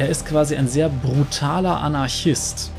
er 0.00 0.08
ist 0.08 0.24
quasi 0.24 0.56
ein 0.56 0.66
sehr 0.66 0.88
brutaler 0.88 1.78
Anarchist. 1.82 2.70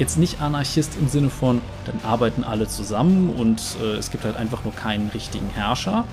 Jetzt 0.00 0.18
nicht 0.18 0.40
Anarchist 0.40 0.96
im 1.00 1.06
Sinne 1.06 1.30
von, 1.30 1.62
dann 1.84 2.00
arbeiten 2.02 2.42
alle 2.42 2.66
zusammen 2.66 3.30
und 3.30 3.62
äh, 3.80 3.94
es 3.94 4.10
gibt 4.10 4.24
halt 4.24 4.36
einfach 4.36 4.64
nur 4.64 4.74
keinen 4.74 5.10
richtigen 5.10 5.48
Herrscher, 5.50 6.04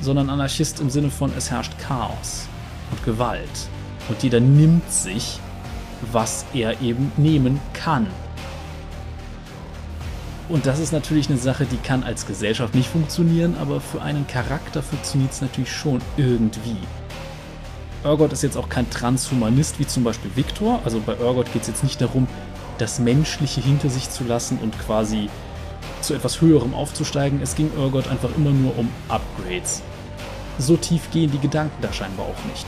sondern 0.00 0.30
Anarchist 0.30 0.80
im 0.80 0.90
Sinne 0.90 1.10
von, 1.10 1.30
es 1.38 1.52
herrscht 1.52 1.78
Chaos 1.78 2.48
und 2.90 3.04
Gewalt. 3.04 3.68
Und 4.08 4.20
jeder 4.20 4.40
nimmt 4.40 4.90
sich, 4.90 5.38
was 6.10 6.44
er 6.52 6.80
eben 6.80 7.12
nehmen 7.16 7.60
kann. 7.72 8.08
Und 10.48 10.66
das 10.66 10.80
ist 10.80 10.92
natürlich 10.92 11.28
eine 11.28 11.38
Sache, 11.38 11.66
die 11.66 11.76
kann 11.76 12.02
als 12.02 12.26
Gesellschaft 12.26 12.74
nicht 12.74 12.88
funktionieren, 12.88 13.54
aber 13.60 13.80
für 13.80 14.02
einen 14.02 14.26
Charakter 14.26 14.82
funktioniert 14.82 15.30
es 15.30 15.40
natürlich 15.40 15.70
schon 15.70 16.00
irgendwie. 16.16 16.78
Urgot 18.08 18.32
ist 18.32 18.42
jetzt 18.42 18.56
auch 18.56 18.68
kein 18.68 18.88
Transhumanist 18.90 19.78
wie 19.78 19.86
zum 19.86 20.04
Beispiel 20.04 20.30
Victor. 20.34 20.80
Also 20.84 21.00
bei 21.04 21.18
Urgot 21.18 21.52
geht 21.52 21.62
es 21.62 21.68
jetzt 21.68 21.84
nicht 21.84 22.00
darum, 22.00 22.26
das 22.78 22.98
Menschliche 22.98 23.60
hinter 23.60 23.90
sich 23.90 24.08
zu 24.10 24.24
lassen 24.24 24.58
und 24.62 24.78
quasi 24.78 25.28
zu 26.00 26.14
etwas 26.14 26.40
Höherem 26.40 26.74
aufzusteigen. 26.74 27.40
Es 27.42 27.54
ging 27.54 27.70
Urgot 27.76 28.08
einfach 28.08 28.30
immer 28.36 28.50
nur 28.50 28.76
um 28.78 28.88
Upgrades. 29.08 29.82
So 30.58 30.76
tief 30.76 31.10
gehen 31.10 31.30
die 31.30 31.38
Gedanken 31.38 31.76
da 31.82 31.92
scheinbar 31.92 32.26
auch 32.26 32.44
nicht. 32.50 32.66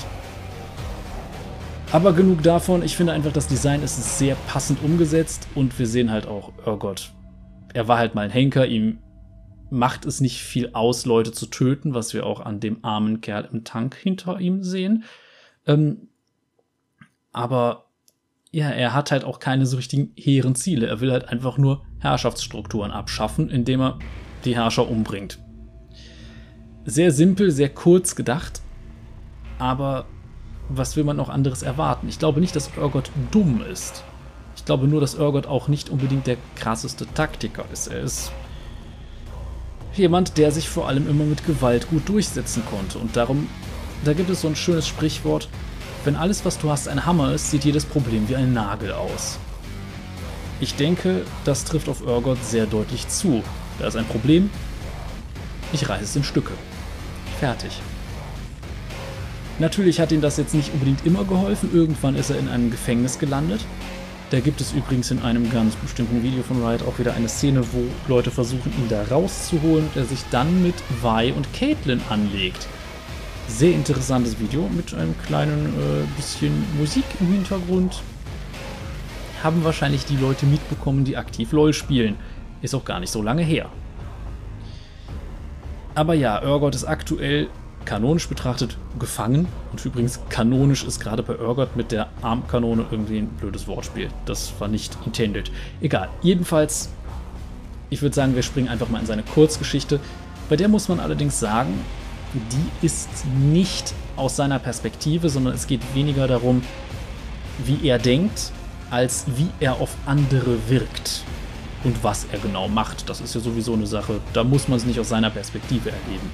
Aber 1.92 2.12
genug 2.12 2.42
davon. 2.42 2.82
Ich 2.82 2.96
finde 2.96 3.12
einfach, 3.12 3.32
das 3.32 3.48
Design 3.48 3.82
ist 3.82 4.18
sehr 4.18 4.36
passend 4.46 4.82
umgesetzt 4.82 5.48
und 5.54 5.76
wir 5.78 5.86
sehen 5.86 6.10
halt 6.10 6.26
auch 6.26 6.52
Urgot. 6.66 7.12
Er 7.72 7.88
war 7.88 7.98
halt 7.98 8.14
mal 8.14 8.22
ein 8.22 8.30
Henker, 8.30 8.66
ihm 8.66 8.98
macht 9.70 10.04
es 10.04 10.20
nicht 10.20 10.42
viel 10.42 10.70
aus, 10.72 11.06
Leute 11.06 11.32
zu 11.32 11.46
töten, 11.46 11.94
was 11.94 12.12
wir 12.12 12.26
auch 12.26 12.40
an 12.40 12.60
dem 12.60 12.84
armen 12.84 13.20
Kerl 13.20 13.48
im 13.52 13.64
Tank 13.64 13.94
hinter 13.94 14.40
ihm 14.40 14.62
sehen. 14.62 15.04
Ähm, 15.70 16.08
aber 17.32 17.86
ja, 18.50 18.68
er 18.70 18.92
hat 18.92 19.12
halt 19.12 19.24
auch 19.24 19.38
keine 19.38 19.66
so 19.66 19.76
richtigen 19.76 20.12
hehren 20.16 20.54
Ziele. 20.56 20.86
Er 20.88 21.00
will 21.00 21.12
halt 21.12 21.28
einfach 21.28 21.58
nur 21.58 21.84
Herrschaftsstrukturen 22.00 22.90
abschaffen, 22.90 23.48
indem 23.48 23.80
er 23.80 23.98
die 24.44 24.56
Herrscher 24.56 24.88
umbringt. 24.88 25.38
Sehr 26.84 27.12
simpel, 27.12 27.50
sehr 27.50 27.68
kurz 27.68 28.16
gedacht, 28.16 28.62
aber 29.58 30.06
was 30.68 30.96
will 30.96 31.04
man 31.04 31.16
noch 31.16 31.28
anderes 31.28 31.62
erwarten? 31.62 32.08
Ich 32.08 32.18
glaube 32.18 32.40
nicht, 32.40 32.56
dass 32.56 32.70
Urgot 32.76 33.10
dumm 33.30 33.62
ist. 33.62 34.02
Ich 34.56 34.64
glaube 34.64 34.88
nur, 34.88 35.00
dass 35.00 35.14
Urgot 35.14 35.46
auch 35.46 35.68
nicht 35.68 35.90
unbedingt 35.90 36.26
der 36.26 36.36
krasseste 36.56 37.06
Taktiker 37.14 37.64
ist. 37.72 37.88
Er 37.88 38.00
ist 38.00 38.32
jemand, 39.94 40.38
der 40.38 40.50
sich 40.52 40.68
vor 40.68 40.88
allem 40.88 41.08
immer 41.08 41.24
mit 41.24 41.46
Gewalt 41.46 41.88
gut 41.90 42.08
durchsetzen 42.08 42.62
konnte. 42.70 42.98
Und 42.98 43.16
darum, 43.16 43.48
da 44.04 44.12
gibt 44.12 44.30
es 44.30 44.42
so 44.42 44.48
ein 44.48 44.56
schönes 44.56 44.86
Sprichwort, 44.86 45.48
wenn 46.04 46.16
alles, 46.16 46.44
was 46.44 46.58
du 46.58 46.70
hast, 46.70 46.88
ein 46.88 47.04
Hammer 47.04 47.34
ist, 47.34 47.50
sieht 47.50 47.64
jedes 47.64 47.84
Problem 47.84 48.28
wie 48.28 48.36
ein 48.36 48.54
Nagel 48.54 48.92
aus. 48.92 49.38
Ich 50.60 50.74
denke, 50.74 51.22
das 51.44 51.64
trifft 51.64 51.88
auf 51.88 52.02
Urgot 52.02 52.42
sehr 52.42 52.66
deutlich 52.66 53.08
zu. 53.08 53.42
Da 53.78 53.86
ist 53.86 53.96
ein 53.96 54.06
Problem, 54.06 54.50
ich 55.72 55.88
reiße 55.88 56.04
es 56.04 56.16
in 56.16 56.24
Stücke. 56.24 56.52
Fertig. 57.38 57.70
Natürlich 59.58 60.00
hat 60.00 60.10
ihm 60.10 60.22
das 60.22 60.38
jetzt 60.38 60.54
nicht 60.54 60.72
unbedingt 60.72 61.04
immer 61.04 61.24
geholfen. 61.24 61.70
Irgendwann 61.74 62.16
ist 62.16 62.30
er 62.30 62.38
in 62.38 62.48
einem 62.48 62.70
Gefängnis 62.70 63.18
gelandet. 63.18 63.60
Da 64.30 64.40
gibt 64.40 64.60
es 64.60 64.72
übrigens 64.72 65.10
in 65.10 65.20
einem 65.22 65.50
ganz 65.50 65.74
bestimmten 65.76 66.22
Video 66.22 66.42
von 66.42 66.64
Riot 66.64 66.82
auch 66.82 66.98
wieder 66.98 67.14
eine 67.14 67.28
Szene, 67.28 67.62
wo 67.72 67.82
Leute 68.08 68.30
versuchen, 68.30 68.72
ihn 68.78 68.88
da 68.88 69.02
rauszuholen 69.10 69.86
und 69.86 69.96
er 69.96 70.06
sich 70.06 70.20
dann 70.30 70.62
mit 70.62 70.76
Vi 71.02 71.32
und 71.32 71.52
Caitlyn 71.52 72.00
anlegt. 72.08 72.66
Sehr 73.56 73.72
interessantes 73.72 74.38
Video 74.38 74.68
mit 74.74 74.94
einem 74.94 75.14
kleinen 75.26 75.66
äh, 75.66 76.06
bisschen 76.16 76.64
Musik 76.78 77.04
im 77.18 77.26
Hintergrund. 77.32 78.00
Haben 79.42 79.64
wahrscheinlich 79.64 80.06
die 80.06 80.16
Leute 80.16 80.46
mitbekommen, 80.46 81.04
die 81.04 81.16
aktiv 81.16 81.52
LOL 81.52 81.74
spielen. 81.74 82.16
Ist 82.62 82.74
auch 82.74 82.84
gar 82.84 83.00
nicht 83.00 83.10
so 83.10 83.22
lange 83.22 83.42
her. 83.42 83.68
Aber 85.94 86.14
ja, 86.14 86.42
Urgot 86.42 86.74
ist 86.74 86.84
aktuell 86.84 87.48
kanonisch 87.84 88.28
betrachtet 88.28 88.78
gefangen. 88.98 89.46
Und 89.72 89.84
übrigens, 89.84 90.20
kanonisch 90.30 90.84
ist 90.84 91.00
gerade 91.00 91.22
bei 91.22 91.36
Urgot 91.38 91.76
mit 91.76 91.92
der 91.92 92.08
Armkanone 92.22 92.86
irgendwie 92.90 93.18
ein 93.18 93.26
blödes 93.26 93.66
Wortspiel. 93.66 94.08
Das 94.24 94.52
war 94.58 94.68
nicht 94.68 94.96
intended. 95.04 95.50
Egal. 95.82 96.08
Jedenfalls, 96.22 96.90
ich 97.90 98.00
würde 98.00 98.14
sagen, 98.14 98.36
wir 98.36 98.42
springen 98.42 98.68
einfach 98.68 98.88
mal 98.88 99.00
in 99.00 99.06
seine 99.06 99.24
Kurzgeschichte. 99.24 100.00
Bei 100.48 100.56
der 100.56 100.68
muss 100.68 100.88
man 100.88 101.00
allerdings 101.00 101.38
sagen, 101.38 101.80
die 102.34 102.86
ist 102.86 103.08
nicht 103.26 103.94
aus 104.16 104.36
seiner 104.36 104.58
Perspektive, 104.58 105.28
sondern 105.28 105.54
es 105.54 105.66
geht 105.66 105.80
weniger 105.94 106.28
darum, 106.28 106.62
wie 107.64 107.86
er 107.86 107.98
denkt, 107.98 108.52
als 108.90 109.26
wie 109.36 109.48
er 109.60 109.80
auf 109.80 109.90
andere 110.06 110.58
wirkt 110.68 111.22
und 111.84 112.02
was 112.02 112.26
er 112.32 112.38
genau 112.38 112.68
macht. 112.68 113.08
Das 113.08 113.20
ist 113.20 113.34
ja 113.34 113.40
sowieso 113.40 113.74
eine 113.74 113.86
Sache, 113.86 114.20
da 114.32 114.44
muss 114.44 114.68
man 114.68 114.78
es 114.78 114.84
nicht 114.84 114.98
aus 115.00 115.08
seiner 115.08 115.30
Perspektive 115.30 115.90
erleben. 115.90 116.30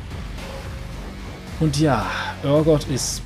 Und 1.61 1.79
ja, 1.79 2.07
Urgot 2.45 2.85
ist 2.89 3.23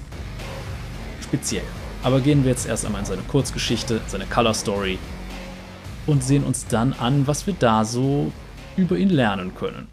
speziell. 1.22 1.64
Aber 2.02 2.20
gehen 2.20 2.44
wir 2.44 2.52
jetzt 2.52 2.66
erst 2.66 2.86
einmal 2.86 3.00
in 3.00 3.06
seine 3.06 3.22
Kurzgeschichte, 3.22 4.00
seine 4.06 4.26
Color 4.26 4.54
Story 4.54 4.98
und 6.06 6.24
sehen 6.24 6.44
uns 6.44 6.66
dann 6.66 6.92
an, 6.94 7.26
was 7.26 7.46
wir 7.46 7.54
da 7.58 7.84
so 7.84 8.32
über 8.76 8.96
ihn 8.96 9.10
lernen 9.10 9.54
können. 9.54 9.88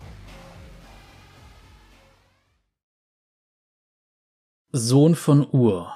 Sohn 4.74 5.16
von 5.16 5.48
Ur 5.50 5.94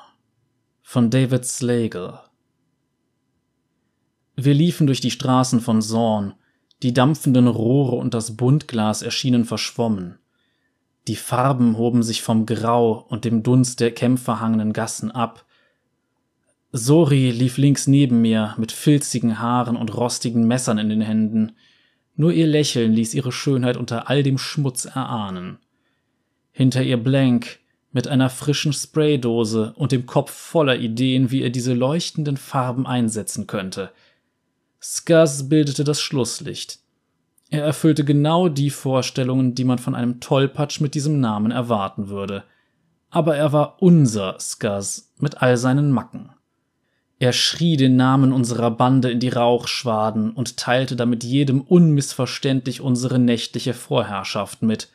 von 0.81 1.09
David 1.09 1.43
Slagle 1.43 2.21
Wir 4.37 4.53
liefen 4.53 4.87
durch 4.87 5.01
die 5.01 5.11
Straßen 5.11 5.59
von 5.59 5.81
Zorn, 5.81 6.35
die 6.81 6.93
dampfenden 6.93 7.49
Rohre 7.49 7.97
und 7.97 8.13
das 8.13 8.37
Buntglas 8.37 9.01
erschienen 9.01 9.43
verschwommen. 9.43 10.19
Die 11.09 11.17
Farben 11.17 11.75
hoben 11.75 12.01
sich 12.01 12.21
vom 12.21 12.45
Grau 12.45 13.05
und 13.09 13.25
dem 13.25 13.43
Dunst 13.43 13.81
der 13.81 13.91
kämpferhangenen 13.91 14.71
Gassen 14.71 15.11
ab. 15.11 15.45
Sori 16.71 17.29
lief 17.29 17.57
links 17.57 17.87
neben 17.87 18.21
mir 18.21 18.55
mit 18.57 18.71
filzigen 18.71 19.39
Haaren 19.39 19.75
und 19.75 19.93
rostigen 19.93 20.47
Messern 20.47 20.77
in 20.77 20.87
den 20.87 21.01
Händen. 21.01 21.57
Nur 22.15 22.31
ihr 22.31 22.47
Lächeln 22.47 22.93
ließ 22.93 23.15
ihre 23.15 23.33
Schönheit 23.33 23.75
unter 23.75 24.09
all 24.09 24.23
dem 24.23 24.37
Schmutz 24.37 24.85
erahnen. 24.85 25.59
Hinter 26.53 26.83
ihr 26.83 26.95
Blank 26.95 27.60
mit 27.91 28.07
einer 28.07 28.29
frischen 28.29 28.73
Spraydose 28.73 29.73
und 29.75 29.91
dem 29.91 30.05
Kopf 30.05 30.31
voller 30.31 30.77
Ideen, 30.77 31.31
wie 31.31 31.41
er 31.41 31.49
diese 31.49 31.73
leuchtenden 31.73 32.37
Farben 32.37 32.87
einsetzen 32.87 33.47
könnte. 33.47 33.91
Skuzz 34.81 35.49
bildete 35.49 35.83
das 35.83 36.01
Schlusslicht. 36.01 36.79
Er 37.49 37.63
erfüllte 37.63 38.05
genau 38.05 38.47
die 38.47 38.69
Vorstellungen, 38.69 39.55
die 39.55 39.65
man 39.65 39.77
von 39.77 39.93
einem 39.93 40.21
Tollpatsch 40.21 40.79
mit 40.79 40.95
diesem 40.95 41.19
Namen 41.19 41.51
erwarten 41.51 42.07
würde. 42.07 42.43
Aber 43.09 43.35
er 43.35 43.51
war 43.51 43.81
unser 43.81 44.39
Skuzz 44.39 45.13
mit 45.19 45.41
all 45.41 45.57
seinen 45.57 45.91
Macken. 45.91 46.29
Er 47.19 47.33
schrie 47.33 47.77
den 47.77 47.97
Namen 47.97 48.31
unserer 48.33 48.71
Bande 48.71 49.11
in 49.11 49.19
die 49.19 49.29
Rauchschwaden 49.29 50.31
und 50.31 50.57
teilte 50.57 50.95
damit 50.95 51.23
jedem 51.23 51.61
unmissverständlich 51.61 52.81
unsere 52.81 53.19
nächtliche 53.19 53.75
Vorherrschaft 53.75 54.63
mit. 54.63 54.89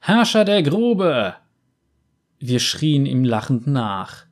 Herrscher 0.00 0.44
der 0.44 0.64
Grube! 0.64 1.36
Wir 2.46 2.58
schrien 2.58 3.06
ihm 3.06 3.24
lachend 3.24 3.66
nach. 3.66 4.26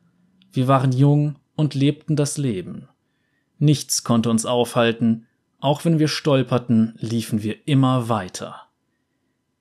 Wir 0.51 0.67
waren 0.67 0.91
jung 0.91 1.37
und 1.55 1.73
lebten 1.73 2.15
das 2.15 2.37
Leben. 2.37 2.87
Nichts 3.57 4.03
konnte 4.03 4.29
uns 4.29 4.45
aufhalten, 4.45 5.25
auch 5.59 5.83
wenn 5.83 5.97
wir 5.97 6.07
stolperten, 6.07 6.93
liefen 6.99 7.41
wir 7.41 7.67
immer 7.67 8.09
weiter. 8.09 8.67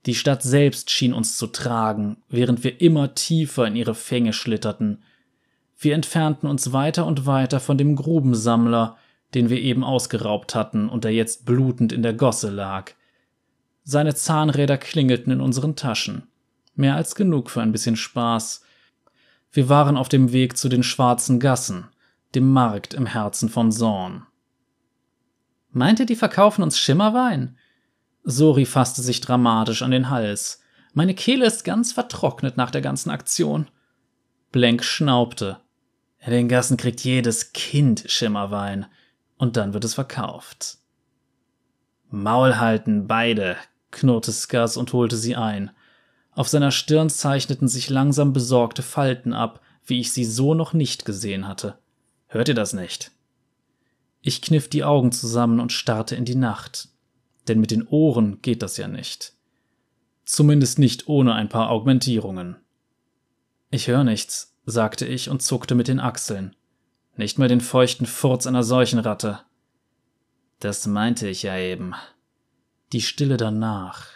Die 0.05 0.15
Stadt 0.15 0.43
selbst 0.43 0.91
schien 0.91 1.15
uns 1.15 1.39
zu 1.39 1.47
tragen, 1.47 2.19
während 2.29 2.63
wir 2.63 2.83
immer 2.83 3.15
tiefer 3.15 3.67
in 3.67 3.75
ihre 3.75 3.95
Fänge 3.95 4.35
schlitterten. 4.35 5.03
Wir 5.79 5.95
entfernten 5.95 6.47
uns 6.47 6.75
weiter 6.75 7.07
und 7.07 7.25
weiter 7.25 7.59
von 7.59 7.79
dem 7.79 7.97
Grubensammler, 7.97 8.99
den 9.33 9.49
wir 9.49 9.63
eben 9.63 9.83
ausgeraubt 9.83 10.55
hatten 10.55 10.91
und 10.91 11.05
der 11.05 11.13
jetzt 11.15 11.47
blutend 11.47 11.91
in 11.91 12.03
der 12.03 12.13
Gosse 12.13 12.51
lag. 12.51 12.93
Seine 13.83 14.15
Zahnräder 14.15 14.77
klingelten 14.77 15.33
in 15.33 15.41
unseren 15.41 15.75
Taschen. 15.75 16.25
Mehr 16.75 16.97
als 16.97 17.15
genug 17.15 17.51
für 17.51 17.61
ein 17.61 17.73
bisschen 17.73 17.97
Spaß. 17.97 18.63
Wir 19.51 19.69
waren 19.69 19.97
auf 19.97 20.09
dem 20.09 20.33
Weg 20.33 20.57
zu 20.57 20.69
den 20.69 20.83
schwarzen 20.83 21.39
Gassen, 21.39 21.89
dem 22.35 22.51
Markt 22.51 22.95
im 22.95 23.07
Herzen 23.07 23.49
von 23.49 23.71
Zorn. 23.71 24.27
Meint 25.71 26.01
ihr, 26.01 26.07
die 26.07 26.17
verkaufen 26.17 26.63
uns 26.63 26.79
Schimmerwein? 26.79 27.57
Sori 28.25 28.67
fasste 28.67 29.03
sich 29.03 29.21
dramatisch 29.21 29.83
an 29.83 29.91
den 29.91 30.11
Hals. 30.11 30.63
Meine 30.95 31.15
Kehle 31.15 31.47
ist 31.47 31.65
ganz 31.65 31.93
vertrocknet 31.93 32.57
nach 32.57 32.71
der 32.71 32.83
ganzen 32.83 33.11
Aktion. 33.11 33.69
Blank 34.53 34.85
schnaubte. 34.85 35.61
In 36.19 36.31
den 36.31 36.49
Gassen 36.49 36.77
kriegt 36.77 37.01
jedes 37.01 37.53
Kind 37.53 38.05
Schimmerwein. 38.07 38.87
Und 39.39 39.57
dann 39.57 39.75
wird 39.75 39.85
es 39.85 39.95
verkauft. 39.95 40.79
Maul 42.11 42.59
halten, 42.59 43.07
beide, 43.07 43.57
knurrte 43.91 44.31
Skars 44.31 44.77
und 44.77 44.93
holte 44.93 45.17
sie 45.17 45.35
ein. 45.35 45.71
Auf 46.35 46.49
seiner 46.49 46.71
Stirn 46.71 47.11
zeichneten 47.11 47.69
sich 47.69 47.91
langsam 47.91 48.33
besorgte 48.33 48.83
Falten 48.83 49.33
ab, 49.35 49.61
wie 49.85 50.01
ich 50.01 50.13
sie 50.13 50.25
so 50.25 50.55
noch 50.55 50.73
nicht 50.73 51.05
gesehen 51.05 51.47
hatte. 51.47 51.79
Hört 52.27 52.49
ihr 52.49 52.55
das 52.55 52.73
nicht? 52.73 53.11
Ich 54.23 54.41
kniff 54.41 54.69
die 54.69 54.85
Augen 54.85 55.13
zusammen 55.13 55.61
und 55.61 55.73
starrte 55.73 56.17
in 56.17 56.25
die 56.25 56.37
Nacht. 56.37 56.89
Denn 57.49 57.61
mit 57.61 57.73
den 57.73 57.87
Ohren 57.87 58.41
geht 58.41 58.63
das 58.63 58.77
ja 58.77 58.89
nicht. 58.89 59.35
Zumindest 60.25 60.79
nicht 60.79 61.09
ohne 61.09 61.35
ein 61.35 61.49
paar 61.49 61.71
Augmentierungen. 61.71 62.57
Ich 63.71 63.89
höre 63.89 64.05
nichts, 64.05 64.57
sagte 64.65 65.07
ich 65.07 65.29
und 65.29 65.43
zuckte 65.43 65.75
mit 65.75 65.89
den 65.89 65.99
Achseln. 65.99 66.55
Nicht 67.17 67.39
mal 67.39 67.49
den 67.49 67.61
feuchten 67.61 68.07
Furz 68.07 68.47
einer 68.47 68.63
Seuchenratte. 68.63 69.41
Das 70.61 70.87
meinte 70.87 71.29
ich 71.29 71.43
ja 71.43 71.59
eben. 71.59 71.95
Die 72.93 73.03
Stille 73.03 73.37
danach 73.37 74.07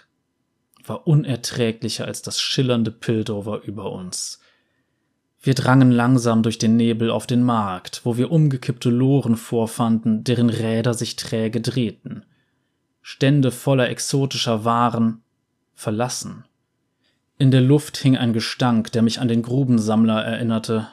war 0.88 1.06
unerträglicher 1.06 2.06
als 2.06 2.22
das 2.22 2.40
schillernde 2.40 2.90
Piltover 2.90 3.62
über 3.62 3.92
uns. 3.92 4.40
Wir 5.40 5.54
drangen 5.54 5.90
langsam 5.90 6.42
durch 6.42 6.58
den 6.58 6.76
Nebel 6.76 7.10
auf 7.10 7.26
den 7.26 7.42
Markt, 7.42 8.00
wo 8.04 8.16
wir 8.16 8.32
umgekippte 8.32 8.90
Loren 8.90 9.36
vorfanden, 9.36 10.24
deren 10.24 10.50
Räder 10.50 10.94
sich 10.94 11.16
träge 11.16 11.60
drehten. 11.60 12.24
Stände 13.00 13.52
voller 13.52 13.88
exotischer 13.88 14.64
Waren, 14.64 15.22
verlassen. 15.74 16.44
In 17.38 17.50
der 17.50 17.60
Luft 17.60 17.98
hing 17.98 18.16
ein 18.16 18.32
Gestank, 18.32 18.90
der 18.92 19.02
mich 19.02 19.20
an 19.20 19.28
den 19.28 19.42
Grubensammler 19.42 20.24
erinnerte. 20.24 20.88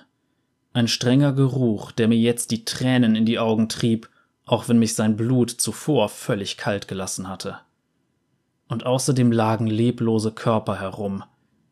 Ein 0.73 0.88
strenger 0.88 1.34
Geruch, 1.34 1.91
der 1.91 2.08
mir 2.08 2.17
jetzt 2.17 2.51
die 2.51 2.65
Tränen 2.65 3.15
in 3.15 3.25
die 3.25 3.39
Augen 3.39 3.69
trieb, 3.69 4.10
auch 4.45 4.67
wenn 4.67 4.77
mich 4.77 4.93
sein 4.93 5.15
Blut 5.15 5.49
zuvor 5.49 6.10
völlig 6.10 6.58
kalt 6.58 6.88
gelassen 6.88 7.29
hatte. 7.29 7.60
Und 8.67 8.86
außerdem 8.86 9.32
lagen 9.32 9.67
leblose 9.67 10.32
Körper 10.32 10.80
herum. 10.80 11.23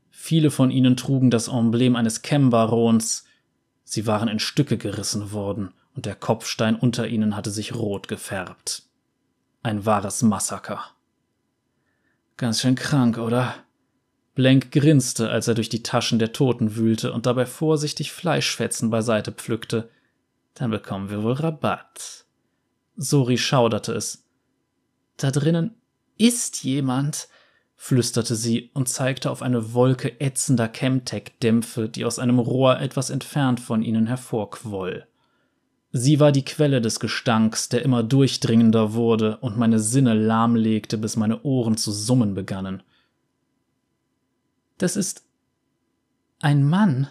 Viele 0.09 0.51
von 0.51 0.69
ihnen 0.71 0.97
trugen 0.97 1.31
das 1.31 1.47
Emblem 1.47 1.95
eines 1.95 2.21
Chem-Barons. 2.21 3.25
Sie 3.83 4.05
waren 4.05 4.27
in 4.27 4.39
Stücke 4.39 4.77
gerissen 4.77 5.31
worden, 5.31 5.73
und 5.95 6.05
der 6.05 6.15
Kopfstein 6.15 6.75
unter 6.75 7.07
ihnen 7.07 7.35
hatte 7.35 7.49
sich 7.49 7.75
rot 7.75 8.07
gefärbt. 8.07 8.83
Ein 9.63 9.85
wahres 9.85 10.21
Massaker. 10.21 10.83
Ganz 12.37 12.61
schön 12.61 12.75
krank, 12.75 13.17
oder? 13.17 13.55
Blank 14.33 14.71
grinste, 14.71 15.29
als 15.29 15.47
er 15.47 15.55
durch 15.55 15.69
die 15.69 15.83
Taschen 15.83 16.19
der 16.19 16.33
Toten 16.33 16.75
wühlte 16.75 17.11
und 17.13 17.25
dabei 17.25 17.45
vorsichtig 17.45 18.11
Fleischfetzen 18.11 18.89
beiseite 18.89 19.31
pflückte. 19.31 19.89
Dann 20.53 20.71
bekommen 20.71 21.09
wir 21.09 21.23
wohl 21.23 21.33
Rabatt. 21.33 22.25
Sori 22.95 23.37
schauderte 23.37 23.93
es. 23.93 24.23
Da 25.17 25.31
drinnen 25.31 25.75
ist 26.27 26.63
jemand, 26.63 27.27
flüsterte 27.75 28.35
sie 28.35 28.69
und 28.75 28.87
zeigte 28.87 29.31
auf 29.31 29.41
eine 29.41 29.73
Wolke 29.73 30.21
ätzender 30.21 30.67
Chemtech-Dämpfe, 30.67 31.89
die 31.89 32.05
aus 32.05 32.19
einem 32.19 32.37
Rohr 32.37 32.79
etwas 32.79 33.09
entfernt 33.09 33.59
von 33.59 33.81
ihnen 33.81 34.05
hervorquoll. 34.05 35.07
Sie 35.91 36.19
war 36.19 36.31
die 36.31 36.45
Quelle 36.45 36.79
des 36.79 36.99
Gestanks, 36.99 37.69
der 37.69 37.81
immer 37.81 38.03
durchdringender 38.03 38.93
wurde 38.93 39.37
und 39.37 39.57
meine 39.57 39.79
Sinne 39.79 40.13
lahmlegte, 40.13 40.97
bis 40.97 41.17
meine 41.17 41.41
Ohren 41.41 41.75
zu 41.75 41.91
summen 41.91 42.33
begannen. 42.33 42.83
Das 44.77 44.95
ist 44.95 45.25
ein 46.39 46.63
Mann. 46.63 47.07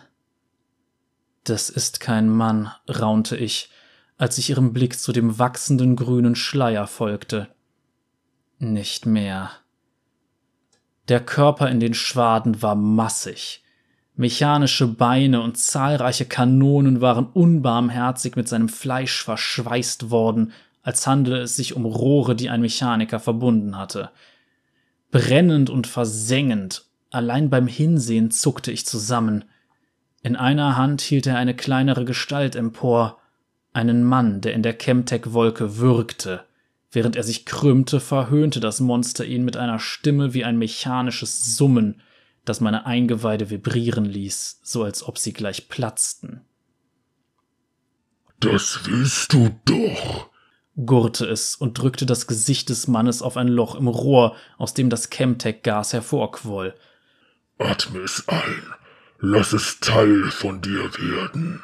Das 1.44 1.68
ist 1.68 2.00
kein 2.00 2.28
Mann, 2.28 2.70
raunte 2.88 3.36
ich, 3.36 3.70
als 4.18 4.38
ich 4.38 4.50
ihrem 4.50 4.72
Blick 4.72 4.98
zu 4.98 5.12
dem 5.12 5.38
wachsenden 5.38 5.96
grünen 5.96 6.36
Schleier 6.36 6.86
folgte. 6.86 7.48
Nicht 8.62 9.06
mehr. 9.06 9.52
Der 11.08 11.20
Körper 11.20 11.70
in 11.70 11.80
den 11.80 11.94
Schwaden 11.94 12.60
war 12.60 12.74
massig. 12.74 13.64
Mechanische 14.16 14.86
Beine 14.86 15.40
und 15.40 15.56
zahlreiche 15.56 16.26
Kanonen 16.26 17.00
waren 17.00 17.24
unbarmherzig 17.24 18.36
mit 18.36 18.48
seinem 18.48 18.68
Fleisch 18.68 19.24
verschweißt 19.24 20.10
worden, 20.10 20.52
als 20.82 21.06
handele 21.06 21.38
es 21.38 21.56
sich 21.56 21.74
um 21.74 21.86
Rohre, 21.86 22.36
die 22.36 22.50
ein 22.50 22.60
Mechaniker 22.60 23.18
verbunden 23.18 23.78
hatte. 23.78 24.10
Brennend 25.10 25.70
und 25.70 25.86
versengend, 25.86 26.84
allein 27.08 27.48
beim 27.48 27.66
Hinsehen 27.66 28.30
zuckte 28.30 28.72
ich 28.72 28.84
zusammen. 28.84 29.46
In 30.22 30.36
einer 30.36 30.76
Hand 30.76 31.00
hielt 31.00 31.26
er 31.26 31.38
eine 31.38 31.56
kleinere 31.56 32.04
Gestalt 32.04 32.56
empor, 32.56 33.20
einen 33.72 34.04
Mann, 34.04 34.42
der 34.42 34.52
in 34.52 34.62
der 34.62 34.74
Chemtech-Wolke 34.74 35.78
würgte. 35.78 36.44
Während 36.92 37.14
er 37.14 37.22
sich 37.22 37.46
krümmte, 37.46 38.00
verhöhnte 38.00 38.58
das 38.58 38.80
Monster 38.80 39.24
ihn 39.24 39.44
mit 39.44 39.56
einer 39.56 39.78
Stimme 39.78 40.34
wie 40.34 40.44
ein 40.44 40.58
mechanisches 40.58 41.56
Summen, 41.56 42.02
das 42.44 42.60
meine 42.60 42.86
Eingeweide 42.86 43.50
vibrieren 43.50 44.04
ließ, 44.04 44.60
so 44.62 44.82
als 44.82 45.02
ob 45.02 45.18
sie 45.18 45.32
gleich 45.32 45.68
platzten. 45.68 46.40
Das 48.40 48.80
willst 48.84 49.32
du 49.34 49.50
doch, 49.66 50.30
gurrte 50.84 51.26
es 51.26 51.54
und 51.54 51.78
drückte 51.78 52.06
das 52.06 52.26
Gesicht 52.26 52.70
des 52.70 52.88
Mannes 52.88 53.22
auf 53.22 53.36
ein 53.36 53.48
Loch 53.48 53.74
im 53.74 53.86
Rohr, 53.86 54.34
aus 54.58 54.74
dem 54.74 54.90
das 54.90 55.10
Chemtech-Gas 55.10 55.92
hervorquoll. 55.92 56.74
Atme 57.58 58.00
es 58.00 58.26
ein, 58.26 58.62
lass 59.18 59.52
es 59.52 59.78
Teil 59.80 60.30
von 60.30 60.62
dir 60.62 60.90
werden. 60.94 61.62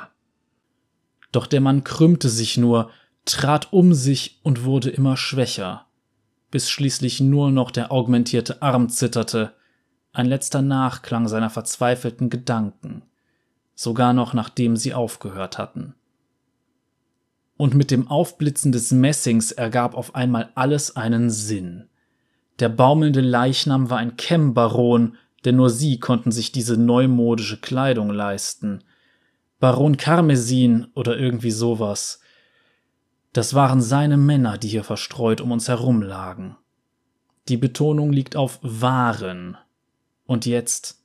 Doch 1.32 1.46
der 1.46 1.62
Mann 1.62 1.82
krümmte 1.82 2.28
sich 2.28 2.58
nur, 2.58 2.90
trat 3.26 3.72
um 3.72 3.92
sich 3.92 4.40
und 4.42 4.64
wurde 4.64 4.88
immer 4.88 5.16
schwächer, 5.16 5.86
bis 6.50 6.70
schließlich 6.70 7.20
nur 7.20 7.50
noch 7.50 7.70
der 7.70 7.92
augmentierte 7.92 8.62
Arm 8.62 8.88
zitterte, 8.88 9.52
ein 10.12 10.26
letzter 10.26 10.62
Nachklang 10.62 11.28
seiner 11.28 11.50
verzweifelten 11.50 12.30
Gedanken, 12.30 13.02
sogar 13.74 14.14
noch 14.14 14.32
nachdem 14.32 14.76
sie 14.76 14.94
aufgehört 14.94 15.58
hatten. 15.58 15.94
Und 17.58 17.74
mit 17.74 17.90
dem 17.90 18.08
Aufblitzen 18.08 18.72
des 18.72 18.90
Messings 18.92 19.52
ergab 19.52 19.94
auf 19.94 20.14
einmal 20.14 20.50
alles 20.54 20.96
einen 20.96 21.28
Sinn. 21.28 21.88
Der 22.60 22.70
baumelnde 22.70 23.20
Leichnam 23.20 23.90
war 23.90 23.98
ein 23.98 24.16
Chem-Baron, 24.16 25.16
denn 25.44 25.56
nur 25.56 25.68
sie 25.68 26.00
konnten 26.00 26.32
sich 26.32 26.52
diese 26.52 26.78
neumodische 26.78 27.58
Kleidung 27.58 28.08
leisten– 28.08 28.82
Baron 29.58 29.96
Karmesin 29.96 30.88
oder 30.94 31.18
irgendwie 31.18 31.50
sowas. 31.50 32.20
Das 33.36 33.52
waren 33.52 33.82
seine 33.82 34.16
Männer, 34.16 34.56
die 34.56 34.68
hier 34.68 34.82
verstreut 34.82 35.42
um 35.42 35.52
uns 35.52 35.68
herum 35.68 36.00
lagen. 36.00 36.56
Die 37.48 37.58
Betonung 37.58 38.10
liegt 38.10 38.34
auf 38.34 38.58
waren. 38.62 39.58
Und 40.24 40.46
jetzt? 40.46 41.02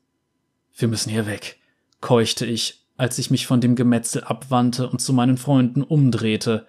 Wir 0.73 0.87
müssen 0.87 1.09
hier 1.09 1.25
weg, 1.25 1.59
keuchte 1.99 2.45
ich, 2.45 2.87
als 2.95 3.17
ich 3.17 3.31
mich 3.31 3.47
von 3.47 3.59
dem 3.59 3.75
Gemetzel 3.75 4.23
abwandte 4.23 4.89
und 4.89 5.01
zu 5.01 5.11
meinen 5.11 5.35
Freunden 5.35 5.83
umdrehte. 5.83 6.67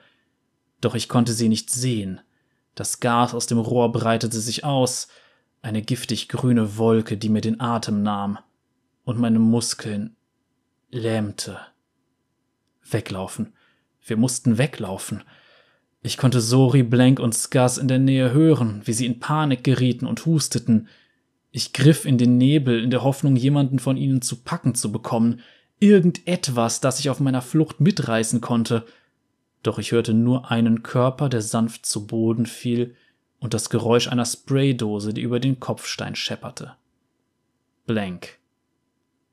Doch 0.81 0.97
ich 0.97 1.09
konnte 1.09 1.33
sie 1.33 1.49
nicht 1.49 1.71
sehen. 1.71 2.21
Das 2.75 2.99
Gas 2.99 3.33
aus 3.33 3.47
dem 3.47 3.59
Rohr 3.59 3.93
breitete 3.93 4.41
sich 4.41 4.65
aus, 4.65 5.07
eine 5.61 5.83
giftig 5.83 6.29
grüne 6.29 6.77
Wolke, 6.77 7.17
die 7.17 7.29
mir 7.29 7.41
den 7.41 7.61
Atem 7.61 8.03
nahm, 8.03 8.37
und 9.05 9.21
meine 9.21 9.39
Muskeln 9.39 10.17
lähmte. 10.91 11.57
Weglaufen. 12.83 13.55
Wir 14.05 14.17
mussten 14.17 14.59
weglaufen. 14.59 15.23
Ich 16.03 16.17
konnte 16.17 16.41
Sori, 16.41 16.83
Blank 16.83 17.21
und 17.21 17.33
Skars 17.33 17.79
in 17.79 17.87
der 17.87 18.01
Nähe 18.01 18.33
hören, 18.33 18.83
wie 18.85 18.93
sie 18.93 19.07
in 19.07 19.21
Panik 19.21 19.63
gerieten 19.63 20.07
und 20.07 20.27
husteten. 20.27 20.89
Ich 21.53 21.73
griff 21.73 22.05
in 22.05 22.19
den 22.19 22.39
Nebel 22.39 22.83
in 22.83 22.91
der 22.91 23.05
Hoffnung, 23.05 23.37
jemanden 23.37 23.79
von 23.79 23.97
ihnen 23.97 24.21
zu 24.21 24.43
packen 24.43 24.75
zu 24.75 24.91
bekommen, 24.91 25.41
irgendetwas, 25.79 26.81
das 26.81 26.99
ich 26.99 27.09
auf 27.09 27.21
meiner 27.21 27.43
Flucht 27.43 27.81
mitreißen 27.81 28.41
konnte. 28.41 28.85
Doch 29.63 29.79
ich 29.79 29.93
hörte 29.93 30.13
nur 30.13 30.51
einen 30.51 30.83
Körper, 30.83 31.29
der 31.29 31.43
sanft 31.43 31.87
zu 31.87 32.07
Boden 32.07 32.47
fiel, 32.47 32.97
und 33.39 33.55
das 33.55 33.71
Geräusch 33.71 34.07
einer 34.07 34.25
Spraydose, 34.25 35.13
die 35.13 35.23
über 35.23 35.41
den 35.41 35.59
Kopfstein 35.59 36.15
schepperte. 36.15 36.77
Blank. 37.87 38.39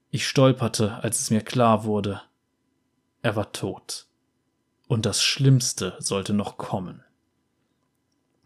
Ich 0.09 0.27
stolperte, 0.27 0.95
als 1.03 1.19
es 1.19 1.29
mir 1.29 1.41
klar 1.41 1.83
wurde. 1.83 2.21
Er 3.21 3.35
war 3.35 3.51
tot. 3.51 4.08
Und 4.89 5.05
das 5.05 5.21
Schlimmste 5.21 5.93
sollte 5.99 6.33
noch 6.33 6.57
kommen. 6.57 7.03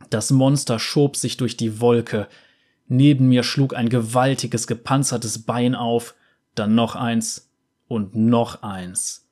Das 0.09 0.29
Monster 0.29 0.77
schob 0.77 1.15
sich 1.15 1.37
durch 1.37 1.55
die 1.55 1.79
Wolke. 1.79 2.27
Neben 2.89 3.29
mir 3.29 3.43
schlug 3.43 3.73
ein 3.73 3.87
gewaltiges, 3.87 4.67
gepanzertes 4.67 5.45
Bein 5.45 5.73
auf, 5.73 6.15
dann 6.53 6.75
noch 6.75 6.97
eins 6.97 7.49
und 7.87 8.17
noch 8.17 8.61
eins. 8.61 9.29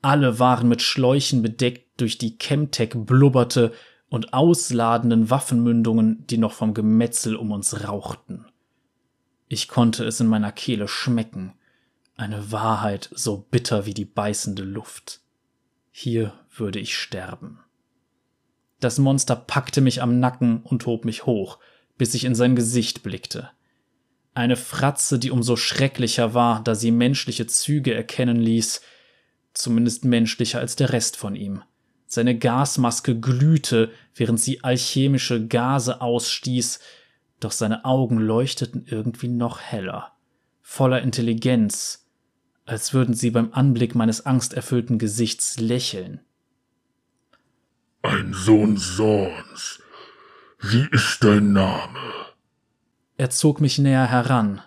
Alle 0.00 0.38
waren 0.38 0.70
mit 0.70 0.80
Schläuchen 0.80 1.42
bedeckt, 1.42 2.00
durch 2.00 2.16
die 2.16 2.38
Chemtech 2.38 2.94
blubberte 2.94 3.74
und 4.08 4.32
ausladenden 4.32 5.28
Waffenmündungen, 5.28 6.26
die 6.28 6.38
noch 6.38 6.52
vom 6.52 6.72
Gemetzel 6.72 7.36
um 7.36 7.52
uns 7.52 7.84
rauchten. 7.84 8.46
Ich 9.48 9.68
konnte 9.68 10.02
es 10.06 10.18
in 10.18 10.28
meiner 10.28 10.52
Kehle 10.52 10.88
schmecken. 10.88 11.52
Eine 12.16 12.50
Wahrheit 12.52 13.10
so 13.12 13.46
bitter 13.50 13.84
wie 13.84 13.92
die 13.92 14.06
beißende 14.06 14.62
Luft. 14.62 15.20
Hier 16.00 16.32
würde 16.54 16.78
ich 16.78 16.96
sterben. 16.96 17.58
Das 18.78 19.00
Monster 19.00 19.34
packte 19.34 19.80
mich 19.80 20.00
am 20.00 20.20
Nacken 20.20 20.62
und 20.62 20.86
hob 20.86 21.04
mich 21.04 21.26
hoch, 21.26 21.58
bis 21.96 22.14
ich 22.14 22.24
in 22.24 22.36
sein 22.36 22.54
Gesicht 22.54 23.02
blickte. 23.02 23.50
Eine 24.32 24.54
Fratze, 24.54 25.18
die 25.18 25.32
umso 25.32 25.56
schrecklicher 25.56 26.34
war, 26.34 26.62
da 26.62 26.76
sie 26.76 26.92
menschliche 26.92 27.48
Züge 27.48 27.94
erkennen 27.94 28.36
ließ, 28.36 28.80
zumindest 29.54 30.04
menschlicher 30.04 30.60
als 30.60 30.76
der 30.76 30.92
Rest 30.92 31.16
von 31.16 31.34
ihm. 31.34 31.64
Seine 32.06 32.38
Gasmaske 32.38 33.18
glühte, 33.18 33.90
während 34.14 34.38
sie 34.38 34.62
alchemische 34.62 35.48
Gase 35.48 36.00
ausstieß, 36.00 36.78
doch 37.40 37.50
seine 37.50 37.84
Augen 37.84 38.18
leuchteten 38.18 38.86
irgendwie 38.86 39.26
noch 39.26 39.58
heller, 39.58 40.12
voller 40.62 41.02
Intelligenz, 41.02 42.07
als 42.68 42.92
würden 42.92 43.14
sie 43.14 43.30
beim 43.30 43.52
Anblick 43.52 43.94
meines 43.94 44.26
angsterfüllten 44.26 44.98
Gesichts 44.98 45.58
lächeln. 45.58 46.20
Ein 48.02 48.32
Sohn 48.34 48.76
Sorns. 48.76 49.80
Wie 50.60 50.86
ist 50.90 51.24
dein 51.24 51.52
Name? 51.52 51.98
Er 53.16 53.30
zog 53.30 53.60
mich 53.60 53.78
näher 53.78 54.06
heran. 54.06 54.60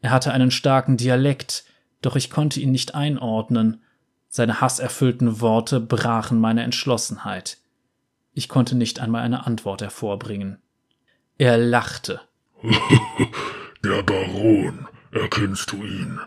Er 0.00 0.10
hatte 0.10 0.32
einen 0.32 0.50
starken 0.50 0.96
Dialekt, 0.96 1.64
Doch 2.02 2.16
ich 2.16 2.30
konnte 2.30 2.58
ihn 2.58 2.72
nicht 2.72 2.96
einordnen. 2.96 3.82
Seine 4.28 4.60
hasserfüllten 4.60 5.40
Worte 5.40 5.78
brachen 5.78 6.40
meine 6.40 6.64
Entschlossenheit. 6.64 7.58
Ich 8.34 8.48
konnte 8.48 8.74
nicht 8.74 8.98
einmal 8.98 9.22
eine 9.22 9.46
Antwort 9.46 9.82
hervorbringen. 9.82 10.58
Er 11.38 11.56
lachte. 11.58 12.20
Der 13.84 14.02
Baron, 14.02 14.88
erkennst 15.12 15.70
du 15.70 15.84
ihn? 15.84 16.20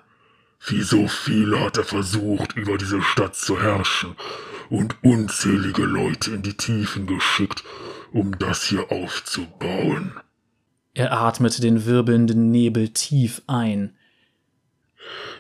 Wie 0.68 0.82
so 0.82 1.08
viele 1.08 1.60
hat 1.60 1.78
er 1.78 1.84
versucht, 1.84 2.56
über 2.56 2.78
diese 2.78 3.02
Stadt 3.02 3.36
zu 3.36 3.62
herrschen 3.62 4.16
und 4.70 4.96
unzählige 5.04 5.84
Leute 5.84 6.32
in 6.32 6.42
die 6.42 6.58
Tiefen 6.58 7.06
geschickt, 7.06 7.64
um 8.12 8.38
das 8.40 8.64
hier 8.64 8.92
aufzubauen. 8.92 10.14
Er 10.96 11.12
atmete 11.12 11.62
den 11.62 11.86
wirbelnden 11.86 12.50
Nebel 12.50 12.90
tief 12.90 13.42
ein. 13.48 13.96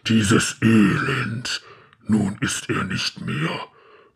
Dieses 0.07 0.61
Elend, 0.61 1.63
nun 2.05 2.37
ist 2.41 2.69
er 2.69 2.83
nicht 2.83 3.21
mehr. 3.21 3.49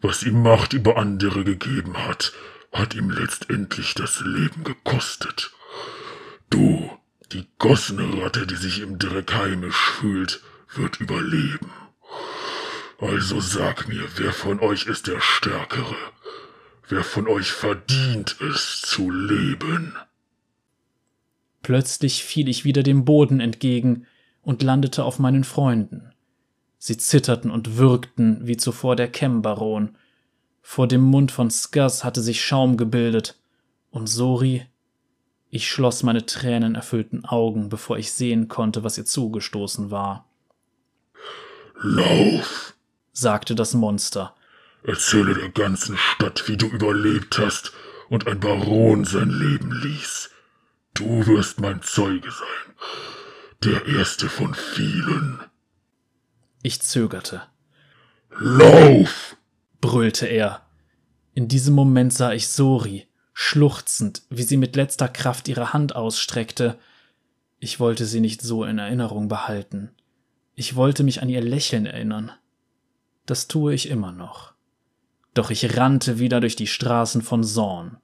Was 0.02 0.24
ihm 0.24 0.44
Macht 0.44 0.74
über 0.74 0.98
andere 0.98 1.44
gegeben 1.44 1.98
hat, 1.98 2.34
hat 2.72 2.94
ihm 2.94 3.10
letztendlich 3.10 3.96
das 3.96 4.22
Leben 4.22 4.64
gekostet. 4.64 5.52
Du, 6.50 6.90
die 7.32 7.48
gossene 7.58 8.22
Ratte, 8.22 8.46
die 8.46 8.56
sich 8.56 8.82
im 8.82 9.00
Dreck 9.00 9.34
heimisch 9.34 9.90
fühlt, 10.00 10.42
wird 10.74 11.00
überleben. 11.00 11.72
Also 13.00 13.40
sag 13.40 13.88
mir, 13.88 14.04
wer 14.18 14.34
von 14.34 14.60
euch 14.60 14.86
ist 14.88 15.08
der 15.08 15.22
Stärkere? 15.22 15.96
Wer 16.90 17.04
von 17.04 17.28
euch 17.28 17.52
verdient 17.52 18.36
es 18.42 18.82
zu 18.82 19.10
leben? 19.10 19.96
Plötzlich 21.62 22.24
fiel 22.24 22.50
ich 22.50 22.66
wieder 22.66 22.84
dem 22.84 23.06
Boden 23.06 23.40
entgegen 23.40 24.06
und 24.42 24.64
landete 24.64 25.04
auf 25.04 25.20
meinen 25.20 25.44
Freunden. 25.44 26.12
Sie 26.78 26.98
zitterten 26.98 27.52
und 27.52 27.78
würgten 27.78 28.48
wie 28.48 28.58
zuvor 28.58 28.96
der 28.96 29.10
Kem-Baron. 29.10 29.96
Vor 30.62 30.88
dem 30.88 31.02
Mund 31.02 31.32
von 31.32 31.52
Skaz 31.52 32.04
hatte 32.04 32.22
sich 32.22 32.44
Schaum 32.44 32.78
gebildet. 32.78 33.40
Und 33.92 34.08
Sori? 34.08 34.66
Ich 35.50 35.68
schloss 35.68 36.04
meine 36.04 36.26
tränenerfüllten 36.26 37.26
Augen, 37.26 37.70
bevor 37.70 37.98
ich 37.98 38.12
sehen 38.12 38.48
konnte, 38.48 38.84
was 38.84 38.98
ihr 38.98 39.06
zugestoßen 39.06 39.92
war. 39.92 40.29
Lauf, 41.82 42.74
sagte 43.14 43.56
das 43.56 43.74
Monster. 43.74 44.36
Erzähle 44.84 45.34
der 45.34 45.50
ganzen 45.50 45.98
Stadt, 45.98 46.48
wie 46.48 46.58
du 46.58 46.68
überlebt 46.68 47.38
hast 47.38 47.72
und 48.10 48.28
ein 48.28 48.40
Baron 48.40 49.06
sein 49.06 49.30
Leben 49.30 49.72
ließ. 49.72 50.30
Du 50.94 51.26
wirst 51.26 51.62
mein 51.62 51.82
Zeuge 51.82 52.30
sein, 52.30 52.76
der 53.64 53.86
erste 53.86 54.28
von 54.28 54.54
vielen. 54.54 55.40
Ich 56.64 56.82
zögerte. 56.82 57.44
Lauf! 58.38 59.38
brüllte 59.80 60.26
er. 60.26 60.66
In 61.34 61.48
diesem 61.48 61.76
Moment 61.76 62.14
sah 62.14 62.34
ich 62.34 62.50
Sori, 62.50 63.08
schluchzend, 63.34 64.24
wie 64.30 64.44
sie 64.44 64.58
mit 64.58 64.76
letzter 64.76 65.08
Kraft 65.08 65.48
ihre 65.48 65.72
Hand 65.72 65.96
ausstreckte. 65.96 66.78
Ich 67.60 67.80
wollte 67.80 68.06
sie 68.06 68.20
nicht 68.20 68.42
so 68.42 68.66
in 68.66 68.80
Erinnerung 68.80 69.30
behalten. 69.30 69.96
Ich 70.60 70.76
wollte 70.76 71.06
mich 71.06 71.22
an 71.22 71.30
ihr 71.30 71.40
Lächeln 71.40 71.86
erinnern. 71.86 72.34
Das 73.26 73.48
tue 73.48 73.74
ich 73.74 73.88
immer 73.88 74.12
noch. 74.12 74.52
Doch 75.34 75.52
ich 75.52 75.78
rannte 75.78 76.20
wieder 76.20 76.42
durch 76.42 76.58
die 76.58 76.68
Straßen 76.68 77.22
von 77.22 77.46
Zorn. 77.46 77.96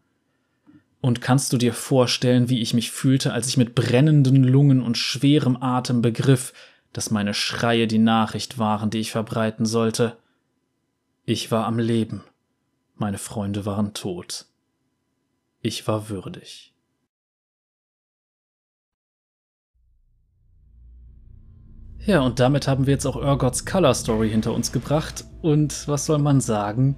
Und 1.01 1.19
kannst 1.19 1.51
du 1.51 1.57
dir 1.57 1.73
vorstellen, 1.73 2.47
wie 2.47 2.61
ich 2.61 2.73
mich 2.73 2.91
fühlte, 2.91 3.33
als 3.33 3.49
ich 3.49 3.57
mit 3.57 3.75
brennenden 3.75 4.45
Lungen 4.45 4.81
und 4.81 4.97
schwerem 4.97 5.61
Atem 5.61 6.01
begriff, 6.01 6.53
dass 6.93 7.11
meine 7.11 7.33
Schreie 7.33 7.87
die 7.87 7.97
Nachricht 7.97 8.57
waren, 8.57 8.89
die 8.89 8.99
ich 8.99 9.11
verbreiten 9.11 9.65
sollte? 9.65 10.15
Ich 11.25 11.51
war 11.51 11.65
am 11.65 11.77
Leben. 11.77 12.23
Meine 12.95 13.17
Freunde 13.17 13.65
waren 13.65 13.93
tot. 13.93 14.45
Ich 15.61 15.89
war 15.89 16.07
würdig. 16.07 16.73
Ja, 22.05 22.21
und 22.21 22.39
damit 22.39 22.67
haben 22.67 22.85
wir 22.85 22.93
jetzt 22.93 23.07
auch 23.07 23.15
Urgots 23.15 23.65
Color 23.65 23.95
Story 23.95 24.29
hinter 24.29 24.53
uns 24.53 24.71
gebracht. 24.71 25.25
Und 25.41 25.87
was 25.87 26.05
soll 26.05 26.19
man 26.19 26.39
sagen? 26.39 26.95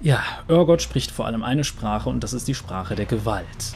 Ja, 0.00 0.22
Urgot 0.48 0.80
spricht 0.80 1.10
vor 1.10 1.26
allem 1.26 1.42
eine 1.42 1.64
Sprache 1.64 2.08
und 2.08 2.22
das 2.22 2.32
ist 2.32 2.46
die 2.46 2.54
Sprache 2.54 2.94
der 2.94 3.06
Gewalt. 3.06 3.74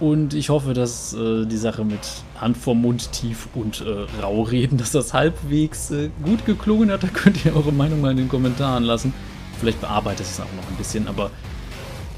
Und 0.00 0.34
ich 0.34 0.50
hoffe, 0.50 0.74
dass 0.74 1.14
äh, 1.14 1.46
die 1.46 1.56
Sache 1.56 1.84
mit 1.84 2.00
Hand 2.38 2.56
vorm 2.56 2.82
Mund 2.82 3.10
tief 3.12 3.48
und 3.54 3.80
äh, 3.80 4.06
rau 4.22 4.42
reden, 4.42 4.76
dass 4.76 4.92
das 4.92 5.14
halbwegs 5.14 5.90
äh, 5.90 6.10
gut 6.22 6.44
geklungen 6.44 6.90
hat. 6.90 7.02
Da 7.02 7.08
könnt 7.08 7.44
ihr 7.44 7.56
eure 7.56 7.72
Meinung 7.72 8.02
mal 8.02 8.10
in 8.10 8.18
den 8.18 8.28
Kommentaren 8.28 8.84
lassen. 8.84 9.14
Vielleicht 9.58 9.80
bearbeitet 9.80 10.26
es 10.26 10.38
auch 10.38 10.44
noch 10.56 10.68
ein 10.68 10.76
bisschen, 10.76 11.08
aber 11.08 11.30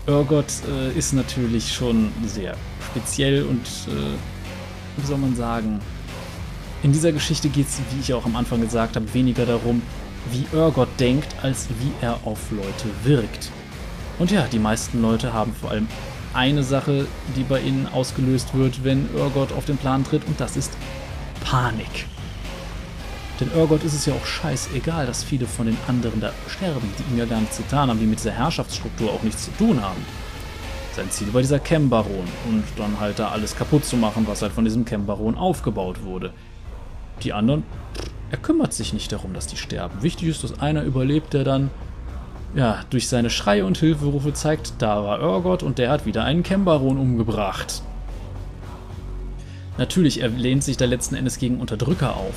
Urgot 0.09 0.46
äh, 0.68 0.98
ist 0.98 1.12
natürlich 1.12 1.72
schon 1.72 2.11
sehr 2.26 2.54
speziell 2.90 3.44
und 3.44 3.66
äh, 3.88 4.16
wie 5.01 5.07
soll 5.07 5.19
man 5.19 5.35
sagen, 5.37 5.81
in 6.83 6.93
dieser 6.93 7.13
Geschichte 7.13 7.49
geht 7.49 7.69
es, 7.69 7.81
wie 7.93 8.01
ich 8.01 8.15
auch 8.15 8.25
am 8.25 8.37
Anfang 8.37 8.61
gesagt 8.61 8.97
habe, 8.97 9.13
weniger 9.13 9.47
darum, 9.47 9.83
wie 10.31 10.47
Urgot 10.57 10.89
denkt, 10.99 11.29
als 11.43 11.69
wie 11.81 11.93
er 12.01 12.19
auf 12.25 12.51
Leute 12.51 12.89
wirkt. 13.05 13.51
Und 14.19 14.31
ja, 14.31 14.47
die 14.51 14.59
meisten 14.59 15.01
Leute 15.01 15.33
haben 15.33 15.55
vor 15.55 15.71
allem 15.71 15.89
eine 16.35 16.63
Sache, 16.63 17.07
die 17.37 17.43
bei 17.43 17.61
ihnen 17.61 17.89
ausgelöst 17.93 18.55
wird, 18.55 18.85
wenn 18.85 19.09
Urgot 19.15 19.53
auf 19.53 19.65
den 19.65 19.77
Plan 19.77 20.05
tritt, 20.05 20.27
und 20.27 20.41
das 20.41 20.57
ist 20.57 20.73
Panik. 21.45 22.07
Denn 23.41 23.51
Urgot 23.55 23.83
ist 23.83 23.95
es 23.95 24.05
ja 24.05 24.13
auch 24.13 24.27
scheißegal, 24.27 25.07
dass 25.07 25.25
viele 25.25 25.47
von 25.47 25.67
den 25.67 25.77
anderen 25.89 26.21
da 26.21 26.33
sterben, 26.47 26.89
die 26.99 27.13
ihm 27.13 27.19
ja 27.19 27.25
gar 27.25 27.41
nichts 27.41 27.57
getan 27.57 27.89
haben, 27.89 27.99
die 27.99 28.07
mit 28.07 28.19
dieser 28.19 28.33
Herrschaftsstruktur 28.33 29.11
auch 29.11 29.23
nichts 29.23 29.47
zu 29.47 29.51
tun 29.53 29.81
haben. 29.83 30.05
Sein 30.96 31.11
Ziel 31.11 31.33
war 31.33 31.40
dieser 31.40 31.61
Chem-Baron 31.61 32.26
und 32.48 32.64
dann 32.76 32.98
halt 32.98 33.18
da 33.18 33.29
alles 33.29 33.57
kaputt 33.57 33.85
zu 33.85 33.96
machen, 33.96 34.26
was 34.26 34.42
halt 34.42 34.53
von 34.53 34.64
diesem 34.64 34.85
Chem-Baron 34.85 35.37
aufgebaut 35.37 36.03
wurde. 36.05 36.33
Die 37.22 37.33
anderen, 37.33 37.62
er 38.31 38.38
kümmert 38.38 38.72
sich 38.72 38.92
nicht 38.92 39.12
darum, 39.12 39.33
dass 39.33 39.46
die 39.46 39.57
sterben. 39.57 40.03
Wichtig 40.03 40.29
ist, 40.29 40.42
dass 40.42 40.59
einer 40.61 40.83
überlebt, 40.83 41.33
der 41.33 41.44
dann 41.44 41.70
ja, 42.55 42.81
durch 42.90 43.09
seine 43.09 43.31
Schreie 43.31 43.64
und 43.64 43.79
Hilferufe 43.79 44.33
zeigt, 44.33 44.74
da 44.79 45.05
war 45.05 45.22
Urgot 45.22 45.62
und 45.62 45.79
der 45.79 45.90
hat 45.90 46.07
wieder 46.07 46.24
einen 46.24 46.42
Chem-Baron 46.42 46.98
umgebracht. 46.98 47.83
Natürlich, 49.79 50.20
er 50.20 50.29
lehnt 50.29 50.64
sich 50.64 50.76
da 50.76 50.85
letzten 50.85 51.14
Endes 51.14 51.38
gegen 51.38 51.61
Unterdrücker 51.61 52.16
auf. 52.16 52.35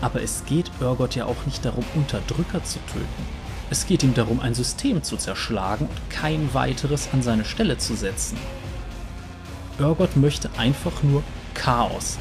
Aber 0.00 0.20
es 0.20 0.44
geht 0.46 0.70
Urgot 0.80 1.14
ja 1.14 1.26
auch 1.26 1.46
nicht 1.46 1.64
darum, 1.64 1.84
Unterdrücker 1.94 2.62
zu 2.64 2.78
töten. 2.92 3.43
Es 3.74 3.86
geht 3.88 4.04
ihm 4.04 4.14
darum, 4.14 4.38
ein 4.38 4.54
System 4.54 5.02
zu 5.02 5.16
zerschlagen 5.16 5.88
und 5.88 6.08
kein 6.08 6.54
weiteres 6.54 7.08
an 7.12 7.24
seine 7.24 7.44
Stelle 7.44 7.76
zu 7.76 7.96
setzen. 7.96 8.38
Urgot 9.80 10.16
möchte 10.16 10.48
einfach 10.56 11.02
nur 11.02 11.24
Chaos. 11.54 12.18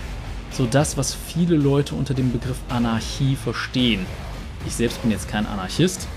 So 0.50 0.66
das, 0.66 0.98
was 0.98 1.14
viele 1.14 1.56
Leute 1.56 1.94
unter 1.94 2.16
dem 2.16 2.32
Begriff 2.32 2.58
Anarchie 2.70 3.36
verstehen. 3.36 4.08
Ich 4.66 4.74
selbst 4.74 5.00
bin 5.04 5.12
jetzt 5.12 5.28
kein 5.28 5.46
Anarchist, 5.46 6.08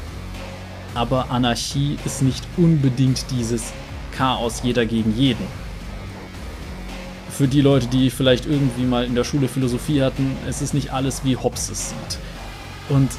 aber 0.95 1.31
Anarchie 1.31 1.99
ist 2.07 2.23
nicht 2.23 2.43
unbedingt 2.57 3.31
dieses 3.31 3.75
Chaos 4.13 4.63
jeder 4.63 4.87
gegen 4.87 5.15
jeden. 5.19 5.47
Für 7.29 7.47
die 7.47 7.61
Leute, 7.61 7.89
die 7.89 8.09
vielleicht 8.09 8.47
irgendwie 8.47 8.85
mal 8.85 9.05
in 9.05 9.15
der 9.15 9.25
Schule 9.25 9.49
Philosophie 9.49 10.01
hatten, 10.01 10.35
es 10.49 10.63
ist 10.63 10.73
nicht 10.73 10.95
alles, 10.95 11.27
wie 11.27 11.37
Hobbes 11.37 11.69
es 11.69 11.91
sieht. 11.91 12.19
Und 12.89 13.11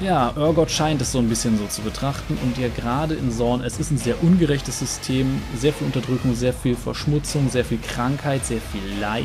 ja, 0.00 0.32
Urgot 0.36 0.70
scheint 0.70 1.00
es 1.02 1.12
so 1.12 1.18
ein 1.18 1.28
bisschen 1.28 1.58
so 1.58 1.66
zu 1.66 1.82
betrachten 1.82 2.38
und 2.42 2.58
ja 2.58 2.68
gerade 2.68 3.14
in 3.14 3.30
Zorn, 3.30 3.62
es 3.62 3.78
ist 3.78 3.90
ein 3.90 3.98
sehr 3.98 4.22
ungerechtes 4.22 4.78
System, 4.78 5.40
sehr 5.56 5.72
viel 5.72 5.86
Unterdrückung, 5.86 6.34
sehr 6.34 6.52
viel 6.52 6.76
Verschmutzung, 6.76 7.50
sehr 7.50 7.64
viel 7.64 7.78
Krankheit, 7.78 8.44
sehr 8.44 8.60
viel 8.60 8.82
Leid. 9.00 9.24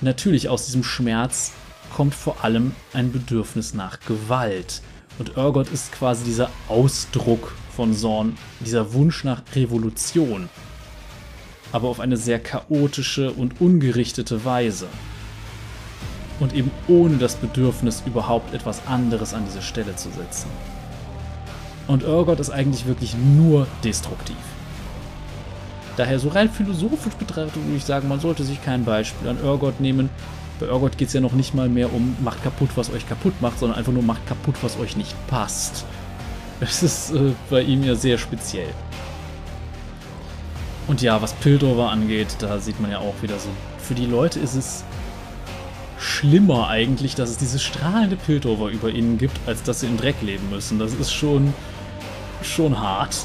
Natürlich 0.00 0.48
aus 0.48 0.66
diesem 0.66 0.82
Schmerz 0.82 1.52
kommt 1.94 2.14
vor 2.14 2.42
allem 2.42 2.74
ein 2.92 3.12
Bedürfnis 3.12 3.74
nach 3.74 4.00
Gewalt. 4.00 4.82
Und 5.18 5.36
Urgot 5.36 5.68
ist 5.70 5.92
quasi 5.92 6.24
dieser 6.24 6.50
Ausdruck 6.68 7.54
von 7.76 7.94
Zorn, 7.94 8.36
dieser 8.60 8.94
Wunsch 8.94 9.24
nach 9.24 9.42
Revolution. 9.54 10.48
Aber 11.70 11.88
auf 11.88 12.00
eine 12.00 12.16
sehr 12.16 12.40
chaotische 12.40 13.30
und 13.32 13.60
ungerichtete 13.60 14.44
Weise 14.44 14.88
und 16.42 16.54
eben 16.54 16.72
ohne 16.88 17.18
das 17.18 17.36
Bedürfnis, 17.36 18.02
überhaupt 18.04 18.52
etwas 18.52 18.84
anderes 18.88 19.32
an 19.32 19.44
diese 19.46 19.62
Stelle 19.62 19.94
zu 19.94 20.10
setzen. 20.10 20.48
Und 21.86 22.04
Urgot 22.04 22.40
ist 22.40 22.50
eigentlich 22.50 22.86
wirklich 22.86 23.14
nur 23.16 23.68
destruktiv. 23.84 24.36
Daher 25.96 26.18
so 26.18 26.30
rein 26.30 26.50
philosophisch 26.50 27.14
betrachtet 27.14 27.54
würde 27.54 27.76
ich 27.76 27.84
sagen, 27.84 28.08
man 28.08 28.18
sollte 28.18 28.42
sich 28.42 28.60
kein 28.60 28.84
Beispiel 28.84 29.28
an 29.28 29.40
Urgot 29.40 29.78
nehmen. 29.78 30.10
Bei 30.58 30.68
Urgot 30.68 30.98
geht 30.98 31.08
es 31.08 31.14
ja 31.14 31.20
noch 31.20 31.32
nicht 31.32 31.54
mal 31.54 31.68
mehr 31.68 31.92
um 31.94 32.16
macht 32.24 32.42
kaputt, 32.42 32.70
was 32.74 32.90
euch 32.90 33.08
kaputt 33.08 33.40
macht, 33.40 33.60
sondern 33.60 33.78
einfach 33.78 33.92
nur 33.92 34.02
macht 34.02 34.26
kaputt, 34.26 34.56
was 34.62 34.76
euch 34.80 34.96
nicht 34.96 35.14
passt. 35.28 35.84
Das 36.58 36.82
ist 36.82 37.12
äh, 37.12 37.34
bei 37.50 37.62
ihm 37.62 37.84
ja 37.84 37.94
sehr 37.94 38.18
speziell. 38.18 38.68
Und 40.88 41.02
ja, 41.02 41.22
was 41.22 41.34
Piltover 41.34 41.90
angeht, 41.90 42.36
da 42.40 42.58
sieht 42.58 42.80
man 42.80 42.90
ja 42.90 42.98
auch 42.98 43.14
wieder 43.22 43.38
so 43.38 43.48
für 43.78 43.94
die 43.94 44.06
Leute 44.06 44.38
ist 44.38 44.54
es 44.54 44.84
schlimmer 46.02 46.68
eigentlich, 46.68 47.14
dass 47.14 47.30
es 47.30 47.38
dieses 47.38 47.62
strahlende 47.62 48.16
Piltover 48.16 48.68
über 48.70 48.90
ihnen 48.90 49.18
gibt, 49.18 49.38
als 49.46 49.62
dass 49.62 49.80
sie 49.80 49.86
im 49.86 49.96
Dreck 49.96 50.20
leben 50.20 50.50
müssen. 50.50 50.78
Das 50.78 50.92
ist 50.94 51.12
schon, 51.12 51.54
schon 52.42 52.78
hart. 52.80 53.16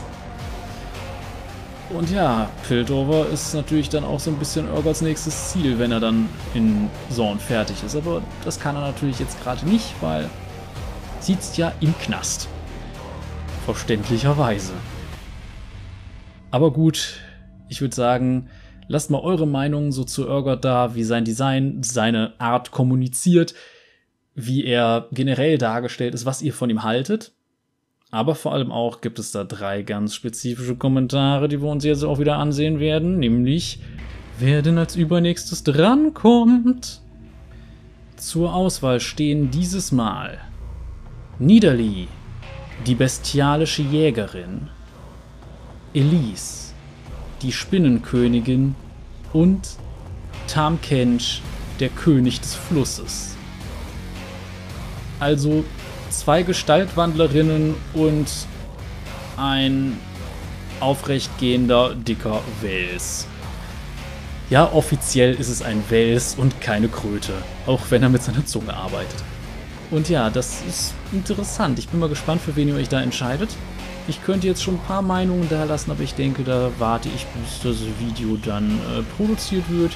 Und 1.90 2.12
ja, 2.12 2.50
Piltover 2.68 3.28
ist 3.30 3.54
natürlich 3.54 3.90
dann 3.90 4.04
auch 4.04 4.20
so 4.20 4.30
ein 4.30 4.38
bisschen 4.38 4.70
Urgots 4.70 5.02
nächstes 5.02 5.52
Ziel, 5.52 5.80
wenn 5.80 5.92
er 5.92 6.00
dann 6.00 6.30
in 6.54 6.90
Zorn 7.10 7.40
fertig 7.40 7.78
ist. 7.84 7.96
Aber 7.96 8.22
das 8.46 8.60
kann 8.60 8.76
er 8.76 8.82
natürlich 8.82 9.20
jetzt 9.20 9.42
gerade 9.42 9.66
nicht, 9.68 9.96
weil 10.02 10.30
sitzt 11.20 11.58
ja 11.58 11.72
im 11.80 11.98
Knast. 11.98 12.48
Verständlicherweise. 13.66 14.74
Aber 16.52 16.72
gut, 16.72 17.22
ich 17.70 17.82
würde 17.82 17.96
sagen, 17.96 18.50
lasst 18.88 19.12
mal 19.12 19.21
eure 19.21 19.47
Meinung 19.47 19.91
so 19.91 20.04
zu 20.04 20.28
Urgot 20.28 20.63
da, 20.63 20.95
wie 20.95 21.04
sein 21.04 21.26
Design, 21.26 21.84
seine 21.84 22.34
Art 22.39 22.71
kommuniziert, 22.71 23.54
wie 24.36 24.65
er 24.65 25.08
generell 25.12 25.58
dargestellt 25.58 26.13
ist, 26.13 26.26
was 26.26 26.41
ihr 26.41 26.54
von 26.54 26.69
ihm 26.69 26.84
haltet. 26.84 27.32
Aber 28.12 28.36
vor 28.36 28.54
allem 28.54 28.71
auch 28.71 29.02
gibt 29.02 29.19
es 29.19 29.32
da 29.32 29.43
drei 29.43 29.82
ganz 29.82 30.15
spezifische 30.15 30.76
Kommentare, 30.76 31.50
die 31.50 31.62
wir 31.62 31.69
uns 31.69 31.84
jetzt 31.84 32.04
auch 32.04 32.19
wieder 32.19 32.38
ansehen 32.38 32.80
werden, 32.80 33.19
nämlich 33.19 33.80
wer 34.39 34.62
denn 34.62 34.78
als 34.78 34.95
übernächstes 34.95 35.63
drankommt. 35.63 37.02
Zur 38.15 38.54
Auswahl 38.54 39.00
stehen 39.00 39.52
dieses 39.52 39.91
Mal 39.91 40.39
Niederli, 41.39 42.08
die 42.86 42.95
bestialische 42.95 43.82
Jägerin, 43.82 44.69
Elise, 45.93 46.66
die 47.41 47.52
Spinnenkönigin 47.52 48.76
und 49.34 49.78
Tamkench, 50.47 51.41
der 51.80 51.89
König 51.89 52.41
des 52.41 52.56
Flusses. 52.56 53.36
Also 55.19 55.63
zwei 56.10 56.43
Gestaltwandlerinnen 56.43 57.76
und 57.93 58.28
ein 59.36 59.97
aufrechtgehender, 60.80 61.95
dicker 61.95 62.41
Wels. 62.62 63.28
Ja, 64.50 64.71
offiziell 64.71 65.34
ist 65.34 65.50
es 65.50 65.62
ein 65.62 65.84
Wels 65.89 66.36
und 66.38 66.62
keine 66.62 66.88
Kröte, 66.88 67.34
auch 67.65 67.82
wenn 67.89 68.04
er 68.04 68.10
mit 68.10 68.23
seiner 68.23 68.45
Zunge 68.45 68.73
arbeitet. 68.73 69.23
Und 69.91 70.10
ja, 70.10 70.30
das 70.30 70.62
ist 70.67 70.93
interessant. 71.12 71.80
Ich 71.80 71.89
bin 71.89 72.00
mal 72.00 72.10
gespannt, 72.10 72.41
für 72.41 72.56
wen 72.56 72.69
ihr 72.69 72.76
euch 72.76 72.89
da 72.89 73.02
entscheidet. 73.02 73.50
Ich 74.10 74.24
könnte 74.24 74.48
jetzt 74.48 74.63
schon 74.63 74.76
ein 74.76 74.88
paar 74.88 75.02
Meinungen 75.02 75.48
da 75.50 75.65
lassen, 75.65 75.91
aber 75.91 76.02
ich 76.02 76.13
denke, 76.13 76.43
da 76.43 76.72
warte 76.80 77.10
ich, 77.10 77.26
bis 77.26 77.60
das 77.62 77.78
Video 78.00 78.38
dann 78.38 78.72
äh, 78.72 79.04
produziert 79.17 79.70
wird 79.70 79.91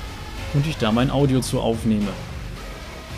und 0.53 0.67
ich 0.67 0.75
da 0.77 0.91
mein 0.91 1.09
Audio 1.09 1.39
zu 1.39 1.61
aufnehme. 1.61 2.09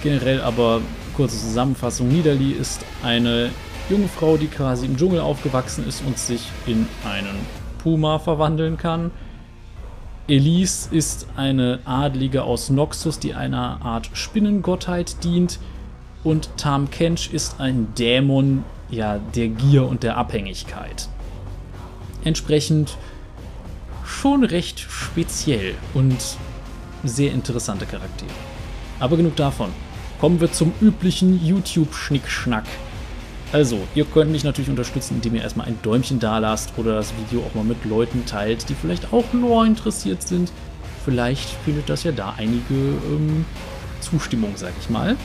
Generell 0.03 0.41
aber 0.41 0.81
kurze 1.15 1.37
Zusammenfassung. 1.37 2.09
Niederli 2.09 2.51
ist 2.51 2.85
eine 3.03 3.49
junge 3.89 4.07
Frau, 4.07 4.37
die 4.37 4.47
quasi 4.47 4.85
im 4.85 4.95
Dschungel 4.95 5.19
aufgewachsen 5.19 5.87
ist 5.87 6.03
und 6.05 6.19
sich 6.19 6.43
in 6.67 6.87
einen 7.05 7.37
Puma 7.79 8.19
verwandeln 8.19 8.77
kann. 8.77 9.09
Elise 10.27 10.93
ist 10.93 11.27
eine 11.35 11.79
Adlige 11.85 12.43
aus 12.43 12.69
Noxus, 12.69 13.19
die 13.19 13.33
einer 13.33 13.81
Art 13.83 14.09
Spinnengottheit 14.13 15.23
dient. 15.23 15.59
Und 16.23 16.49
Tam 16.55 16.89
Kench 16.89 17.33
ist 17.33 17.59
ein 17.59 17.93
Dämon 17.97 18.63
ja, 18.93 19.17
der 19.17 19.47
Gier 19.49 19.87
und 19.87 20.03
der 20.03 20.17
Abhängigkeit. 20.17 21.07
Entsprechend 22.23 22.97
schon 24.05 24.43
recht 24.43 24.79
speziell 24.79 25.75
und 25.93 26.17
sehr 27.03 27.31
interessante 27.31 27.85
Charaktere. 27.85 28.31
Aber 28.99 29.17
genug 29.17 29.35
davon. 29.35 29.71
Kommen 30.19 30.39
wir 30.39 30.51
zum 30.51 30.71
üblichen 30.81 31.45
YouTube-Schnickschnack. 31.45 32.63
Also, 33.51 33.77
ihr 33.93 34.05
könnt 34.05 34.31
mich 34.31 34.43
natürlich 34.43 34.69
unterstützen, 34.69 35.15
indem 35.15 35.35
ihr 35.35 35.41
erstmal 35.41 35.67
ein 35.67 35.77
Däumchen 35.83 36.19
da 36.19 36.39
lasst 36.39 36.73
oder 36.77 36.95
das 36.95 37.13
Video 37.17 37.41
auch 37.41 37.53
mal 37.53 37.65
mit 37.65 37.83
Leuten 37.85 38.25
teilt, 38.25 38.69
die 38.69 38.73
vielleicht 38.73 39.11
auch 39.11 39.25
Lore 39.33 39.67
interessiert 39.67 40.23
sind. 40.23 40.51
Vielleicht 41.03 41.49
findet 41.65 41.89
das 41.89 42.03
ja 42.03 42.13
da 42.13 42.33
einige 42.37 42.73
ähm, 42.73 43.45
Zustimmung, 43.99 44.53
sag 44.55 44.71
ich 44.79 44.89
mal. 44.89 45.17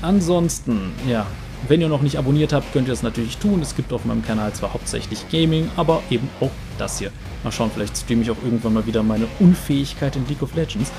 Ansonsten, 0.00 0.92
ja, 1.08 1.26
wenn 1.66 1.80
ihr 1.80 1.88
noch 1.88 2.02
nicht 2.02 2.18
abonniert 2.18 2.52
habt, 2.52 2.72
könnt 2.72 2.86
ihr 2.88 2.92
das 2.92 3.02
natürlich 3.02 3.38
tun. 3.38 3.60
Es 3.60 3.74
gibt 3.74 3.92
auf 3.92 4.04
meinem 4.04 4.24
Kanal 4.24 4.52
zwar 4.52 4.72
hauptsächlich 4.74 5.28
Gaming, 5.30 5.70
aber 5.76 6.02
eben 6.10 6.28
auch 6.40 6.50
das 6.78 6.98
hier. 6.98 7.10
Mal 7.42 7.50
schauen, 7.50 7.70
vielleicht 7.72 7.96
streame 7.96 8.22
ich 8.22 8.30
auch 8.30 8.42
irgendwann 8.42 8.74
mal 8.74 8.86
wieder 8.86 9.02
meine 9.02 9.26
Unfähigkeit 9.40 10.14
in 10.16 10.26
League 10.28 10.42
of 10.42 10.54
Legends. 10.54 10.92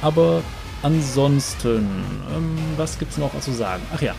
Aber 0.00 0.42
ansonsten, 0.82 1.86
ähm, 2.34 2.58
was 2.76 2.98
gibt's 2.98 3.18
noch 3.18 3.38
zu 3.40 3.52
sagen? 3.52 3.82
Ach 3.94 4.00
ja, 4.00 4.14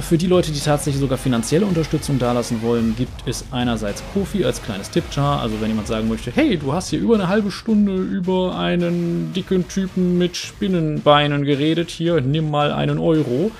für 0.00 0.18
die 0.18 0.26
Leute, 0.26 0.50
die 0.50 0.58
tatsächlich 0.58 1.00
sogar 1.00 1.18
finanzielle 1.18 1.66
Unterstützung 1.66 2.18
dalassen 2.18 2.62
wollen, 2.62 2.96
gibt 2.96 3.26
es 3.26 3.44
einerseits 3.52 4.02
Kofi 4.12 4.44
als 4.44 4.60
kleines 4.60 4.90
Tippjar. 4.90 5.40
Also 5.40 5.60
wenn 5.60 5.68
jemand 5.68 5.86
sagen 5.86 6.08
möchte, 6.08 6.32
hey, 6.32 6.56
du 6.56 6.72
hast 6.72 6.90
hier 6.90 6.98
über 6.98 7.14
eine 7.14 7.28
halbe 7.28 7.52
Stunde 7.52 7.94
über 7.94 8.58
einen 8.58 9.32
dicken 9.32 9.68
Typen 9.68 10.18
mit 10.18 10.36
Spinnenbeinen 10.36 11.44
geredet, 11.44 11.90
hier, 11.90 12.20
nimm 12.20 12.50
mal 12.50 12.72
einen 12.72 12.98
Euro, 12.98 13.52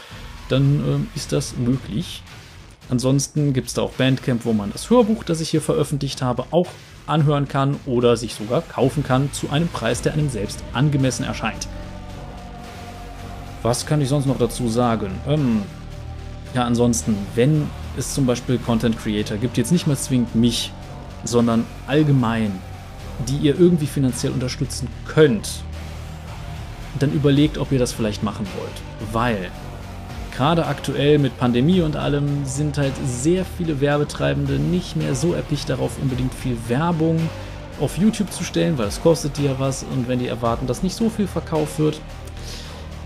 dann 0.48 1.08
äh, 1.14 1.16
ist 1.16 1.32
das 1.32 1.56
möglich. 1.56 2.22
Ansonsten 2.90 3.52
gibt 3.52 3.68
es 3.68 3.74
da 3.74 3.82
auch 3.82 3.92
Bandcamp, 3.92 4.44
wo 4.44 4.52
man 4.52 4.70
das 4.72 4.90
Hörbuch, 4.90 5.24
das 5.24 5.40
ich 5.40 5.50
hier 5.50 5.62
veröffentlicht 5.62 6.22
habe, 6.22 6.44
auch 6.50 6.68
anhören 7.06 7.48
kann 7.48 7.76
oder 7.86 8.16
sich 8.16 8.34
sogar 8.34 8.62
kaufen 8.62 9.02
kann 9.02 9.32
zu 9.32 9.50
einem 9.50 9.68
Preis, 9.68 10.02
der 10.02 10.14
einem 10.14 10.28
selbst 10.28 10.62
angemessen 10.72 11.24
erscheint. 11.24 11.68
Was 13.62 13.86
kann 13.86 14.00
ich 14.00 14.08
sonst 14.08 14.26
noch 14.26 14.38
dazu 14.38 14.68
sagen? 14.68 15.12
Ähm, 15.26 15.62
ja, 16.54 16.64
ansonsten, 16.64 17.16
wenn 17.34 17.68
es 17.96 18.14
zum 18.14 18.26
Beispiel 18.26 18.58
Content 18.58 18.98
Creator 18.98 19.38
gibt, 19.38 19.56
jetzt 19.56 19.72
nicht 19.72 19.86
mal 19.86 19.96
zwingend 19.96 20.34
mich, 20.34 20.72
sondern 21.24 21.64
allgemein, 21.86 22.52
die 23.28 23.36
ihr 23.38 23.58
irgendwie 23.58 23.86
finanziell 23.86 24.32
unterstützen 24.32 24.88
könnt, 25.06 25.62
dann 26.98 27.12
überlegt, 27.12 27.58
ob 27.58 27.72
ihr 27.72 27.78
das 27.78 27.92
vielleicht 27.92 28.22
machen 28.22 28.46
wollt. 28.58 29.12
Weil 29.12 29.50
gerade 30.36 30.66
aktuell 30.66 31.18
mit 31.18 31.38
Pandemie 31.38 31.80
und 31.80 31.96
allem 31.96 32.44
sind 32.44 32.78
halt 32.78 32.92
sehr 33.06 33.44
viele 33.44 33.80
Werbetreibende 33.80 34.54
nicht 34.54 34.96
mehr 34.96 35.14
so 35.14 35.32
erpicht 35.32 35.68
darauf, 35.70 35.92
unbedingt 36.00 36.34
viel 36.34 36.56
Werbung 36.68 37.18
auf 37.80 37.98
YouTube 37.98 38.32
zu 38.32 38.44
stellen, 38.44 38.78
weil 38.78 38.86
das 38.86 39.02
kostet 39.02 39.36
die 39.36 39.44
ja 39.44 39.54
was 39.58 39.84
und 39.84 40.08
wenn 40.08 40.18
die 40.18 40.28
erwarten, 40.28 40.66
dass 40.66 40.82
nicht 40.82 40.94
so 40.94 41.08
viel 41.08 41.26
verkauft 41.26 41.78
wird, 41.78 42.00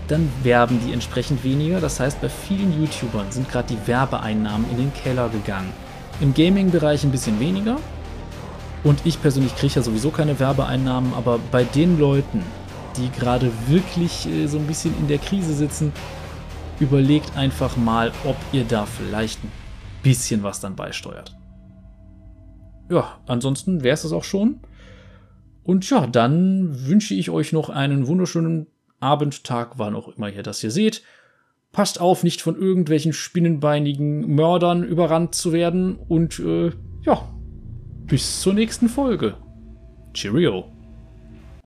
dann 0.07 0.31
werben 0.43 0.79
die 0.85 0.91
entsprechend 0.91 1.43
weniger. 1.43 1.79
Das 1.79 1.99
heißt, 1.99 2.19
bei 2.21 2.29
vielen 2.29 2.79
YouTubern 2.79 3.31
sind 3.31 3.49
gerade 3.49 3.67
die 3.73 3.87
Werbeeinnahmen 3.87 4.69
in 4.71 4.77
den 4.77 4.93
Keller 4.93 5.29
gegangen. 5.29 5.71
Im 6.19 6.33
Gaming-Bereich 6.33 7.03
ein 7.03 7.11
bisschen 7.11 7.39
weniger. 7.39 7.77
Und 8.83 9.01
ich 9.05 9.21
persönlich 9.21 9.55
kriege 9.55 9.75
ja 9.75 9.81
sowieso 9.81 10.09
keine 10.09 10.39
Werbeeinnahmen, 10.39 11.13
aber 11.13 11.39
bei 11.51 11.63
den 11.63 11.99
Leuten, 11.99 12.43
die 12.97 13.11
gerade 13.11 13.51
wirklich 13.67 14.27
äh, 14.27 14.47
so 14.47 14.57
ein 14.57 14.65
bisschen 14.65 14.97
in 14.99 15.07
der 15.07 15.17
Krise 15.17 15.53
sitzen, 15.53 15.91
überlegt 16.79 17.35
einfach 17.37 17.77
mal, 17.77 18.11
ob 18.25 18.37
ihr 18.51 18.63
da 18.63 18.85
vielleicht 18.85 19.43
ein 19.43 19.51
bisschen 20.03 20.43
was 20.43 20.59
dann 20.59 20.75
beisteuert. 20.75 21.35
Ja, 22.89 23.19
ansonsten 23.27 23.83
wäre 23.83 23.93
es 23.93 24.01
das 24.01 24.13
auch 24.13 24.23
schon. 24.23 24.59
Und 25.63 25.87
ja, 25.89 26.07
dann 26.07 26.87
wünsche 26.87 27.13
ich 27.13 27.29
euch 27.29 27.53
noch 27.53 27.69
einen 27.69 28.07
wunderschönen 28.07 28.67
Abend, 28.99 29.43
Tag, 29.43 29.77
wann 29.77 29.95
auch 29.95 30.07
immer 30.07 30.29
ihr 30.29 30.43
das 30.43 30.61
hier 30.61 30.71
seht. 30.71 31.03
Passt 31.71 32.01
auf, 32.01 32.23
nicht 32.23 32.41
von 32.41 32.55
irgendwelchen 32.57 33.13
spinnenbeinigen 33.13 34.33
Mördern 34.33 34.83
überrannt 34.83 35.35
zu 35.35 35.53
werden. 35.53 35.95
Und 35.95 36.39
äh, 36.39 36.71
ja, 37.03 37.29
bis 38.07 38.41
zur 38.41 38.55
nächsten 38.55 38.89
Folge. 38.89 39.35
Cheerio. 40.13 40.71